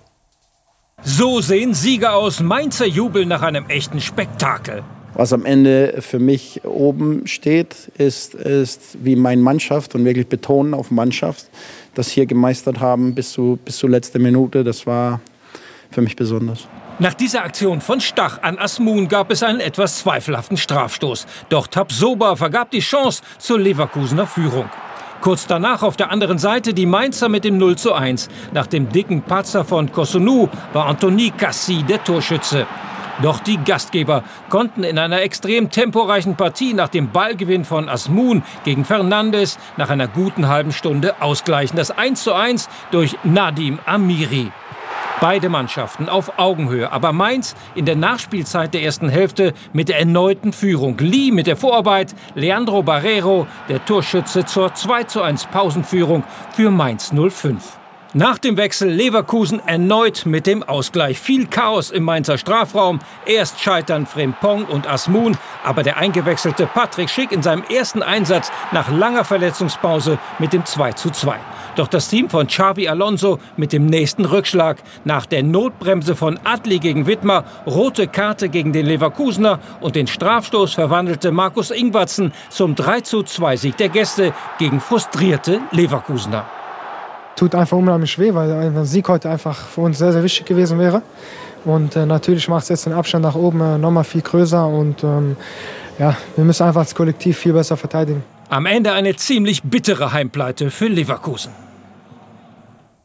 So 1.04 1.40
sehen 1.40 1.73
Sieger 1.73 2.14
aus. 2.14 2.40
Mainzer 2.40 2.87
Jubel 2.87 3.26
nach 3.26 3.42
einem 3.42 3.66
echten 3.66 4.00
Spektakel. 4.00 4.83
Was 5.18 5.32
am 5.32 5.44
Ende 5.44 5.96
für 5.98 6.20
mich 6.20 6.60
oben 6.64 7.26
steht, 7.26 7.90
ist, 7.98 8.34
ist 8.34 8.98
wie 9.02 9.16
meine 9.16 9.42
Mannschaft 9.42 9.96
und 9.96 10.04
wirklich 10.04 10.28
betonen 10.28 10.75
auf 10.75 10.92
Mannschaft, 10.92 11.46
das 11.94 12.08
hier 12.08 12.25
gemeistert 12.25 12.78
haben 12.78 13.16
bis 13.16 13.32
zu, 13.32 13.58
bis 13.64 13.78
zur 13.78 13.90
letzten 13.90 14.22
Minute. 14.22 14.62
Das 14.62 14.87
war 14.87 15.20
für 15.90 16.02
mich 16.02 16.14
besonders. 16.14 16.68
Nach 17.00 17.14
dieser 17.14 17.42
Aktion 17.42 17.80
von 17.80 18.00
Stach 18.00 18.42
an 18.42 18.60
Asmun 18.60 19.08
gab 19.08 19.32
es 19.32 19.42
einen 19.42 19.58
etwas 19.58 19.98
zweifelhaften 19.98 20.56
Strafstoß. 20.56 21.26
Doch 21.48 21.66
Tabsoba 21.66 22.37
vergab 22.37 22.70
die 22.70 22.78
Chance 22.78 23.22
zur 23.38 23.58
Leverkusener 23.58 24.28
Führung. 24.28 24.70
Kurz 25.20 25.48
danach 25.48 25.82
auf 25.82 25.96
der 25.96 26.12
anderen 26.12 26.38
Seite 26.38 26.75
die 26.75 26.87
Mainzer 26.87 27.28
mit 27.28 27.42
dem 27.42 27.58
0 27.58 27.75
zu 27.75 27.92
1. 27.92 28.28
Nach 28.52 28.68
dem 28.68 28.88
dicken 28.88 29.22
Patzer 29.22 29.64
von 29.64 29.90
Kosunu 29.90 30.48
war 30.72 30.87
Anthony 30.87 31.32
Cassi 31.37 31.82
der 31.82 32.04
Torschütze. 32.04 32.68
Doch 33.22 33.40
die 33.40 33.58
Gastgeber 33.58 34.22
konnten 34.48 34.84
in 34.84 34.96
einer 34.96 35.22
extrem 35.22 35.70
temporeichen 35.70 36.37
Partie 36.37 36.72
nach 36.72 36.88
dem 36.88 37.10
Ballgewinn 37.10 37.64
von 37.64 37.88
Asmun 37.88 38.44
gegen 38.64 38.84
Fernandes 38.84 39.58
nach 39.76 39.90
einer 39.90 40.06
guten 40.06 40.46
halben 40.46 40.72
Stunde 40.72 41.20
ausgleichen. 41.20 41.76
Das 41.76 41.90
1 41.90 42.22
zu 42.22 42.32
1 42.32 42.68
durch 42.92 43.16
Nadim 43.25 43.80
Amiri. 43.87 44.52
Beide 45.20 45.48
Mannschaften 45.48 46.08
auf 46.08 46.38
Augenhöhe, 46.38 46.92
aber 46.92 47.12
Mainz 47.12 47.56
in 47.75 47.87
der 47.87 47.96
Nachspielzeit 47.96 48.72
der 48.72 48.84
ersten 48.84 49.08
Hälfte 49.08 49.52
mit 49.72 49.88
der 49.88 49.98
erneuten 49.98 50.52
Führung. 50.52 50.96
Lee 50.98 51.32
mit 51.32 51.48
der 51.48 51.56
Vorarbeit, 51.56 52.14
Leandro 52.37 52.84
Barrero, 52.84 53.48
der 53.68 53.84
Torschütze 53.84 54.44
zur 54.44 54.75
2 54.75 55.04
zu 55.04 55.20
1 55.20 55.46
Pausenführung 55.46 56.22
für 56.52 56.70
Mainz 56.70 57.12
05. 57.12 57.77
Nach 58.14 58.38
dem 58.38 58.56
Wechsel 58.56 58.88
Leverkusen 58.88 59.60
erneut 59.66 60.24
mit 60.24 60.46
dem 60.46 60.62
Ausgleich. 60.62 61.20
Viel 61.20 61.46
Chaos 61.46 61.90
im 61.90 62.04
Mainzer 62.04 62.38
Strafraum. 62.38 63.00
Erst 63.26 63.60
scheitern 63.60 64.06
Frimpong 64.06 64.64
und 64.64 64.88
Asmun, 64.88 65.36
aber 65.62 65.82
der 65.82 65.98
eingewechselte 65.98 66.66
Patrick 66.66 67.10
Schick 67.10 67.32
in 67.32 67.42
seinem 67.42 67.64
ersten 67.64 68.02
Einsatz 68.02 68.50
nach 68.72 68.90
langer 68.90 69.24
Verletzungspause 69.24 70.18
mit 70.38 70.54
dem 70.54 70.64
2 70.64 70.92
zu 70.92 71.10
2. 71.10 71.36
Doch 71.76 71.86
das 71.86 72.08
Team 72.08 72.30
von 72.30 72.46
Xavi 72.46 72.88
Alonso 72.88 73.40
mit 73.58 73.74
dem 73.74 73.84
nächsten 73.84 74.24
Rückschlag. 74.24 74.78
Nach 75.04 75.26
der 75.26 75.42
Notbremse 75.42 76.16
von 76.16 76.40
Adli 76.44 76.78
gegen 76.78 77.06
Wittmer, 77.06 77.44
rote 77.66 78.08
Karte 78.08 78.48
gegen 78.48 78.72
den 78.72 78.86
Leverkusener 78.86 79.58
und 79.82 79.96
den 79.96 80.06
Strafstoß 80.06 80.72
verwandelte 80.72 81.30
Markus 81.30 81.70
Ingwatzen 81.70 82.32
zum 82.48 82.74
3 82.74 83.02
zu 83.02 83.22
2 83.22 83.56
Sieg 83.58 83.76
der 83.76 83.90
Gäste 83.90 84.32
gegen 84.58 84.80
frustrierte 84.80 85.60
Leverkusener 85.72 86.46
tut 87.38 87.54
einfach 87.54 87.76
unheimlich 87.76 88.18
weh, 88.18 88.35
weil 88.35 88.50
ein 88.52 88.85
Sieg 88.85 89.09
heute 89.09 89.30
einfach 89.30 89.57
für 89.57 89.83
uns 89.83 89.99
sehr, 89.99 90.12
sehr 90.12 90.23
wichtig 90.23 90.47
gewesen 90.47 90.78
wäre. 90.78 91.02
Und 91.64 91.97
äh, 91.97 92.07
natürlich 92.07 92.49
macht 92.49 92.64
es 92.64 92.68
jetzt 92.68 92.87
den 92.87 92.92
Abstand 92.92 93.23
nach 93.25 93.35
oben 93.35 93.61
äh, 93.61 93.78
nochmal 93.78 94.04
viel 94.04 94.23
größer 94.23 94.66
und 94.66 95.02
ähm, 95.04 95.37
ja, 95.99 96.16
wir 96.37 96.45
müssen 96.45 96.64
einfach 96.64 96.80
als 96.80 96.95
Kollektiv 96.95 97.38
viel 97.38 97.52
besser 97.52 97.76
verteidigen. 97.76 98.23
Am 98.49 98.66
Ende 98.66 98.92
eine 98.92 99.14
ziemlich 99.16 99.62
bittere 99.62 100.12
Heimpleite 100.12 100.71
für 100.71 100.87
Leverkusen. 100.87 101.52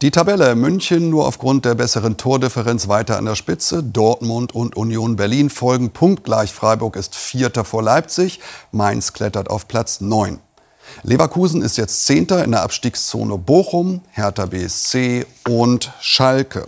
Die 0.02 0.10
Tabelle 0.10 0.54
München 0.54 1.10
nur 1.10 1.26
aufgrund 1.26 1.64
der 1.64 1.74
besseren 1.74 2.16
Tordifferenz 2.16 2.88
weiter 2.88 3.16
an 3.16 3.24
der 3.24 3.36
Spitze. 3.36 3.82
Dortmund 3.82 4.54
und 4.54 4.76
Union 4.76 5.16
Berlin 5.16 5.50
folgen 5.50 5.90
punktgleich. 5.90 6.52
Freiburg 6.52 6.96
ist 6.96 7.14
Vierter 7.14 7.64
vor 7.64 7.82
Leipzig. 7.82 8.40
Mainz 8.70 9.12
klettert 9.12 9.50
auf 9.50 9.66
Platz 9.66 10.00
9. 10.00 10.40
Leverkusen 11.02 11.62
ist 11.62 11.76
jetzt 11.76 12.06
Zehnter 12.06 12.44
in 12.44 12.52
der 12.52 12.62
Abstiegszone 12.62 13.38
Bochum, 13.38 14.00
Hertha 14.10 14.46
BSC 14.46 15.26
und 15.48 15.92
Schalke. 16.00 16.66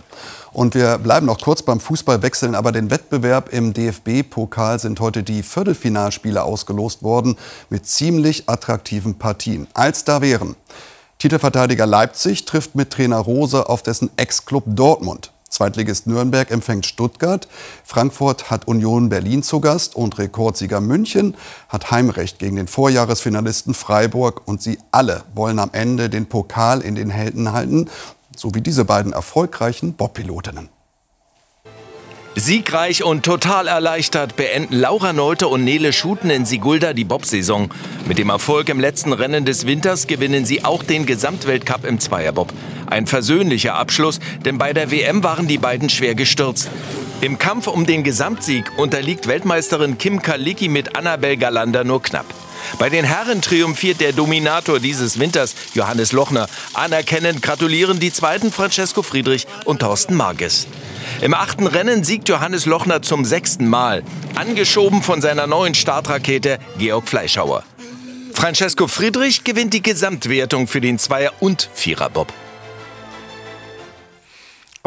Und 0.53 0.73
wir 0.73 0.97
bleiben 0.97 1.25
noch 1.27 1.39
kurz 1.39 1.61
beim 1.61 1.79
Fußball, 1.79 2.23
wechseln 2.23 2.55
aber 2.55 2.71
den 2.71 2.89
Wettbewerb. 2.89 3.53
Im 3.53 3.73
DFB-Pokal 3.73 4.79
sind 4.79 4.99
heute 4.99 5.23
die 5.23 5.43
Viertelfinalspiele 5.43 6.41
ausgelost 6.41 7.03
worden 7.03 7.37
mit 7.69 7.85
ziemlich 7.85 8.49
attraktiven 8.49 9.19
Partien. 9.19 9.67
Als 9.73 10.03
da 10.03 10.21
wären 10.21 10.55
Titelverteidiger 11.19 11.87
Leipzig 11.87 12.45
trifft 12.45 12.75
mit 12.75 12.91
Trainer 12.91 13.17
Rose 13.17 13.67
auf 13.67 13.81
dessen 13.81 14.11
Ex-Club 14.17 14.63
Dortmund. 14.67 15.31
Zweitligist 15.49 16.07
Nürnberg 16.07 16.51
empfängt 16.51 16.85
Stuttgart. 16.85 17.47
Frankfurt 17.83 18.51
hat 18.51 18.67
Union 18.67 19.09
Berlin 19.09 19.43
zu 19.43 19.61
Gast 19.61 19.95
und 19.95 20.17
Rekordsieger 20.17 20.81
München 20.81 21.35
hat 21.69 21.91
Heimrecht 21.91 22.39
gegen 22.39 22.57
den 22.57 22.67
Vorjahresfinalisten 22.67 23.73
Freiburg. 23.73 24.41
Und 24.45 24.61
sie 24.61 24.77
alle 24.91 25.23
wollen 25.33 25.59
am 25.59 25.69
Ende 25.71 26.09
den 26.09 26.27
Pokal 26.27 26.81
in 26.81 26.95
den 26.95 27.09
Händen 27.09 27.53
halten, 27.53 27.89
so 28.35 28.53
wie 28.53 28.61
diese 28.61 28.85
beiden 28.85 29.13
erfolgreichen 29.13 29.93
Bobpilotinnen. 29.93 30.69
Siegreich 32.39 33.03
und 33.03 33.25
total 33.25 33.67
erleichtert 33.67 34.35
beenden 34.35 34.75
Laura 34.75 35.11
Nolte 35.11 35.47
und 35.47 35.63
Nele 35.63 35.91
Schuten 35.91 36.29
in 36.29 36.45
Sigulda 36.45 36.93
die 36.93 37.03
Bobsaison. 37.03 37.71
Mit 38.07 38.19
dem 38.19 38.29
Erfolg 38.29 38.69
im 38.69 38.79
letzten 38.79 39.11
Rennen 39.11 39.43
des 39.43 39.65
Winters 39.65 40.05
gewinnen 40.05 40.45
sie 40.45 40.63
auch 40.63 40.83
den 40.83 41.07
Gesamtweltcup 41.07 41.83
im 41.83 41.99
Zweierbob. 41.99 42.53
Ein 42.87 43.07
versöhnlicher 43.07 43.75
Abschluss, 43.75 44.19
denn 44.43 44.57
bei 44.57 44.73
der 44.73 44.91
WM 44.91 45.23
waren 45.23 45.47
die 45.47 45.57
beiden 45.57 45.89
schwer 45.89 46.15
gestürzt. 46.15 46.69
Im 47.21 47.37
Kampf 47.37 47.67
um 47.67 47.85
den 47.85 48.03
Gesamtsieg 48.03 48.71
unterliegt 48.77 49.27
Weltmeisterin 49.27 49.97
Kim 49.97 50.21
Kalicki 50.21 50.69
mit 50.69 50.95
Annabel 50.95 51.37
Galander 51.37 51.83
nur 51.83 52.01
knapp. 52.01 52.25
Bei 52.79 52.89
den 52.89 53.05
Herren 53.05 53.41
triumphiert 53.41 54.01
der 54.01 54.13
Dominator 54.13 54.79
dieses 54.79 55.19
Winters, 55.19 55.55
Johannes 55.73 56.11
Lochner. 56.11 56.47
Anerkennend 56.73 57.41
gratulieren 57.41 57.99
die 57.99 58.11
zweiten 58.11 58.51
Francesco 58.51 59.01
Friedrich 59.01 59.47
und 59.65 59.79
Thorsten 59.79 60.15
Marges. 60.15 60.67
Im 61.21 61.33
achten 61.33 61.65
Rennen 61.65 62.03
siegt 62.03 62.29
Johannes 62.29 62.65
Lochner 62.65 63.01
zum 63.01 63.25
sechsten 63.25 63.67
Mal, 63.67 64.03
angeschoben 64.35 65.01
von 65.01 65.21
seiner 65.21 65.47
neuen 65.47 65.73
Startrakete 65.73 66.59
Georg 66.77 67.07
Fleischhauer. 67.07 67.63
Francesco 68.33 68.87
Friedrich 68.87 69.43
gewinnt 69.43 69.73
die 69.73 69.81
Gesamtwertung 69.81 70.67
für 70.67 70.81
den 70.81 70.99
Zweier- 70.99 71.33
und 71.39 71.69
Viererbob. 71.73 72.31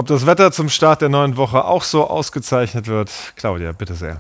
Ob 0.01 0.07
das 0.07 0.25
Wetter 0.25 0.51
zum 0.51 0.71
Start 0.71 1.03
der 1.03 1.11
neuen 1.11 1.37
Woche 1.37 1.63
auch 1.67 1.83
so 1.83 2.09
ausgezeichnet 2.09 2.87
wird, 2.87 3.11
Claudia, 3.37 3.73
bitte 3.73 3.93
sehr. 3.93 4.19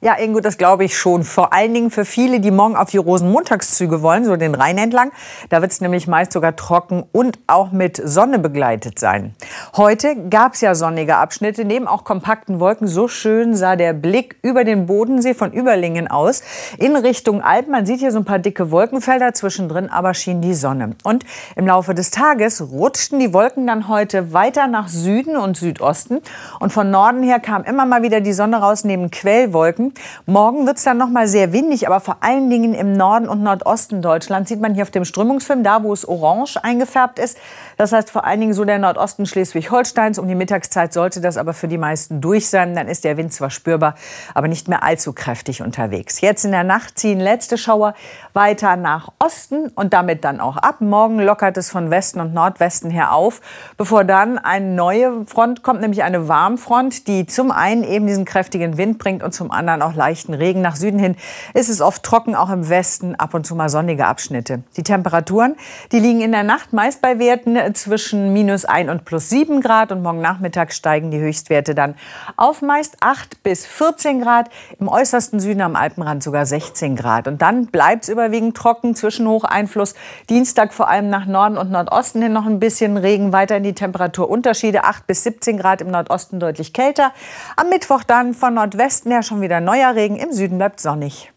Ja, 0.00 0.16
Ingo, 0.16 0.38
das 0.38 0.58
glaube 0.58 0.84
ich 0.84 0.96
schon. 0.96 1.24
Vor 1.24 1.52
allen 1.52 1.74
Dingen 1.74 1.90
für 1.90 2.04
viele, 2.04 2.38
die 2.38 2.52
morgen 2.52 2.76
auf 2.76 2.90
die 2.90 2.98
Rosenmontagszüge 2.98 4.00
wollen, 4.00 4.24
so 4.24 4.36
den 4.36 4.54
Rhein 4.54 4.78
entlang. 4.78 5.10
Da 5.48 5.60
wird 5.60 5.72
es 5.72 5.80
nämlich 5.80 6.06
meist 6.06 6.32
sogar 6.32 6.54
trocken 6.54 7.02
und 7.10 7.40
auch 7.48 7.72
mit 7.72 8.00
Sonne 8.04 8.38
begleitet 8.38 9.00
sein. 9.00 9.34
Heute 9.76 10.14
gab 10.30 10.54
es 10.54 10.60
ja 10.60 10.76
sonnige 10.76 11.16
Abschnitte, 11.16 11.64
neben 11.64 11.88
auch 11.88 12.04
kompakten 12.04 12.60
Wolken. 12.60 12.86
So 12.86 13.08
schön 13.08 13.56
sah 13.56 13.74
der 13.74 13.92
Blick 13.92 14.36
über 14.42 14.62
den 14.62 14.86
Bodensee 14.86 15.34
von 15.34 15.52
Überlingen 15.52 16.06
aus 16.06 16.42
in 16.78 16.94
Richtung 16.94 17.42
Alpen. 17.42 17.72
Man 17.72 17.84
sieht 17.84 17.98
hier 17.98 18.12
so 18.12 18.18
ein 18.18 18.24
paar 18.24 18.38
dicke 18.38 18.70
Wolkenfelder, 18.70 19.34
zwischendrin 19.34 19.90
aber 19.90 20.14
schien 20.14 20.40
die 20.40 20.54
Sonne. 20.54 20.90
Und 21.02 21.24
im 21.56 21.66
Laufe 21.66 21.92
des 21.92 22.12
Tages 22.12 22.62
rutschten 22.70 23.18
die 23.18 23.32
Wolken 23.34 23.66
dann 23.66 23.88
heute 23.88 24.32
weiter 24.32 24.68
nach 24.68 24.86
Süden 24.86 25.36
und 25.36 25.56
Südosten. 25.56 26.20
Und 26.60 26.72
von 26.72 26.88
Norden 26.88 27.24
her 27.24 27.40
kam 27.40 27.64
immer 27.64 27.84
mal 27.84 28.02
wieder 28.02 28.20
die 28.20 28.32
Sonne 28.32 28.58
raus 28.58 28.84
neben 28.84 29.10
Quellwolken. 29.10 29.87
Morgen 30.26 30.66
wird 30.66 30.78
es 30.78 30.84
dann 30.84 30.98
noch 30.98 31.08
mal 31.08 31.28
sehr 31.28 31.52
windig, 31.52 31.86
aber 31.86 32.00
vor 32.00 32.18
allen 32.20 32.50
Dingen 32.50 32.74
im 32.74 32.92
Norden 32.92 33.28
und 33.28 33.42
Nordosten 33.42 34.02
Deutschlands 34.02 34.48
sieht 34.48 34.60
man 34.60 34.74
hier 34.74 34.82
auf 34.82 34.90
dem 34.90 35.04
Strömungsfilm, 35.04 35.62
da 35.62 35.82
wo 35.82 35.92
es 35.92 36.06
orange 36.06 36.62
eingefärbt 36.62 37.18
ist. 37.18 37.38
Das 37.78 37.92
heißt 37.92 38.10
vor 38.10 38.24
allen 38.24 38.40
Dingen 38.40 38.54
so 38.54 38.64
der 38.64 38.78
Nordosten 38.78 39.24
Schleswig-Holsteins. 39.24 40.18
Um 40.18 40.26
die 40.26 40.34
Mittagszeit 40.34 40.92
sollte 40.92 41.20
das 41.20 41.36
aber 41.36 41.54
für 41.54 41.68
die 41.68 41.78
meisten 41.78 42.20
durch 42.20 42.48
sein. 42.48 42.74
Dann 42.74 42.88
ist 42.88 43.04
der 43.04 43.16
Wind 43.16 43.32
zwar 43.32 43.50
spürbar, 43.50 43.94
aber 44.34 44.48
nicht 44.48 44.68
mehr 44.68 44.82
allzu 44.82 45.12
kräftig 45.12 45.62
unterwegs. 45.62 46.20
Jetzt 46.20 46.44
in 46.44 46.50
der 46.50 46.64
Nacht 46.64 46.98
ziehen 46.98 47.20
letzte 47.20 47.56
Schauer 47.56 47.94
weiter 48.32 48.76
nach 48.76 49.12
Osten 49.20 49.68
und 49.68 49.92
damit 49.92 50.24
dann 50.24 50.40
auch 50.40 50.56
ab. 50.56 50.80
Morgen 50.80 51.20
lockert 51.20 51.56
es 51.56 51.70
von 51.70 51.90
Westen 51.90 52.20
und 52.20 52.34
Nordwesten 52.34 52.90
her 52.90 53.12
auf, 53.12 53.40
bevor 53.76 54.02
dann 54.02 54.38
eine 54.38 54.66
neue 54.66 55.24
Front 55.26 55.62
kommt, 55.62 55.80
nämlich 55.80 56.02
eine 56.02 56.26
Warmfront, 56.26 57.06
die 57.06 57.26
zum 57.26 57.52
einen 57.52 57.84
eben 57.84 58.08
diesen 58.08 58.24
kräftigen 58.24 58.76
Wind 58.76 58.98
bringt 58.98 59.22
und 59.22 59.32
zum 59.32 59.52
anderen 59.52 59.82
auch 59.82 59.94
leichten 59.94 60.34
Regen. 60.34 60.62
Nach 60.62 60.74
Süden 60.74 60.98
hin 60.98 61.16
ist 61.54 61.68
es 61.68 61.80
oft 61.80 62.02
trocken, 62.02 62.34
auch 62.34 62.50
im 62.50 62.68
Westen 62.68 63.14
ab 63.14 63.34
und 63.34 63.46
zu 63.46 63.54
mal 63.54 63.68
sonnige 63.68 64.06
Abschnitte. 64.06 64.64
Die 64.76 64.82
Temperaturen, 64.82 65.54
die 65.92 66.00
liegen 66.00 66.20
in 66.20 66.32
der 66.32 66.42
Nacht 66.42 66.72
meist 66.72 67.00
bei 67.00 67.20
Werten 67.20 67.67
zwischen 67.74 68.32
minus 68.32 68.64
1 68.64 68.90
und 68.90 69.04
plus 69.04 69.28
7 69.28 69.60
Grad 69.60 69.92
und 69.92 70.02
morgen 70.02 70.20
Nachmittag 70.20 70.72
steigen 70.72 71.10
die 71.10 71.18
Höchstwerte 71.18 71.74
dann 71.74 71.94
auf 72.36 72.62
meist 72.62 72.96
8 73.00 73.42
bis 73.42 73.66
14 73.66 74.20
Grad, 74.20 74.50
im 74.78 74.88
äußersten 74.88 75.40
Süden 75.40 75.60
am 75.60 75.76
Alpenrand 75.76 76.22
sogar 76.22 76.46
16 76.46 76.96
Grad. 76.96 77.28
Und 77.28 77.42
dann 77.42 77.66
bleibt 77.66 78.04
es 78.04 78.08
überwiegend 78.08 78.56
trocken, 78.56 78.94
Zwischenhocheinfluss. 78.94 79.94
Dienstag 80.30 80.72
vor 80.72 80.88
allem 80.88 81.10
nach 81.10 81.26
Norden 81.26 81.58
und 81.58 81.70
Nordosten 81.70 82.22
hin 82.22 82.32
noch 82.32 82.46
ein 82.46 82.60
bisschen 82.60 82.96
Regen, 82.96 83.32
weiterhin 83.32 83.64
die 83.64 83.74
Temperaturunterschiede 83.74 84.84
8 84.84 85.06
bis 85.06 85.24
17 85.24 85.58
Grad 85.58 85.80
im 85.80 85.90
Nordosten 85.90 86.40
deutlich 86.40 86.72
kälter. 86.72 87.12
Am 87.56 87.68
Mittwoch 87.68 88.04
dann 88.04 88.34
von 88.34 88.54
Nordwesten 88.54 89.10
her 89.10 89.22
schon 89.22 89.40
wieder 89.40 89.60
neuer 89.60 89.94
Regen, 89.94 90.16
im 90.16 90.32
Süden 90.32 90.58
bleibt 90.58 90.80
sonnig. 90.80 91.32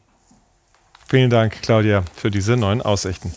Vielen 1.07 1.29
Dank, 1.29 1.61
Claudia, 1.61 2.03
für 2.15 2.31
diese 2.31 2.55
neuen 2.55 2.81
Aussichten. 2.81 3.33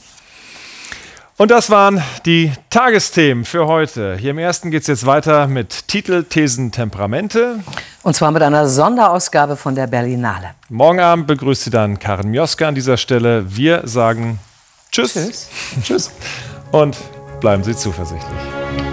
Und 1.36 1.50
das 1.50 1.68
waren 1.68 2.00
die 2.26 2.52
Tagesthemen 2.70 3.44
für 3.44 3.66
heute. 3.66 4.16
Hier 4.16 4.30
im 4.30 4.38
ersten 4.38 4.70
geht 4.70 4.82
es 4.82 4.86
jetzt 4.86 5.04
weiter 5.04 5.48
mit 5.48 5.88
Titel, 5.88 6.22
Thesen, 6.22 6.70
Temperamente. 6.70 7.58
Und 8.04 8.14
zwar 8.14 8.30
mit 8.30 8.42
einer 8.42 8.68
Sonderausgabe 8.68 9.56
von 9.56 9.74
der 9.74 9.88
Berlinale. 9.88 10.50
Morgen 10.68 11.00
Abend 11.00 11.26
begrüßt 11.26 11.64
Sie 11.64 11.70
dann 11.70 11.98
Karin 11.98 12.30
Mioska 12.30 12.68
an 12.68 12.76
dieser 12.76 12.96
Stelle. 12.96 13.44
Wir 13.48 13.82
sagen 13.84 14.38
Tschüss. 14.92 15.14
Tschüss. 15.14 15.48
Tschüss. 15.82 16.10
Und 16.70 16.96
bleiben 17.40 17.64
Sie 17.64 17.74
zuversichtlich. 17.74 18.83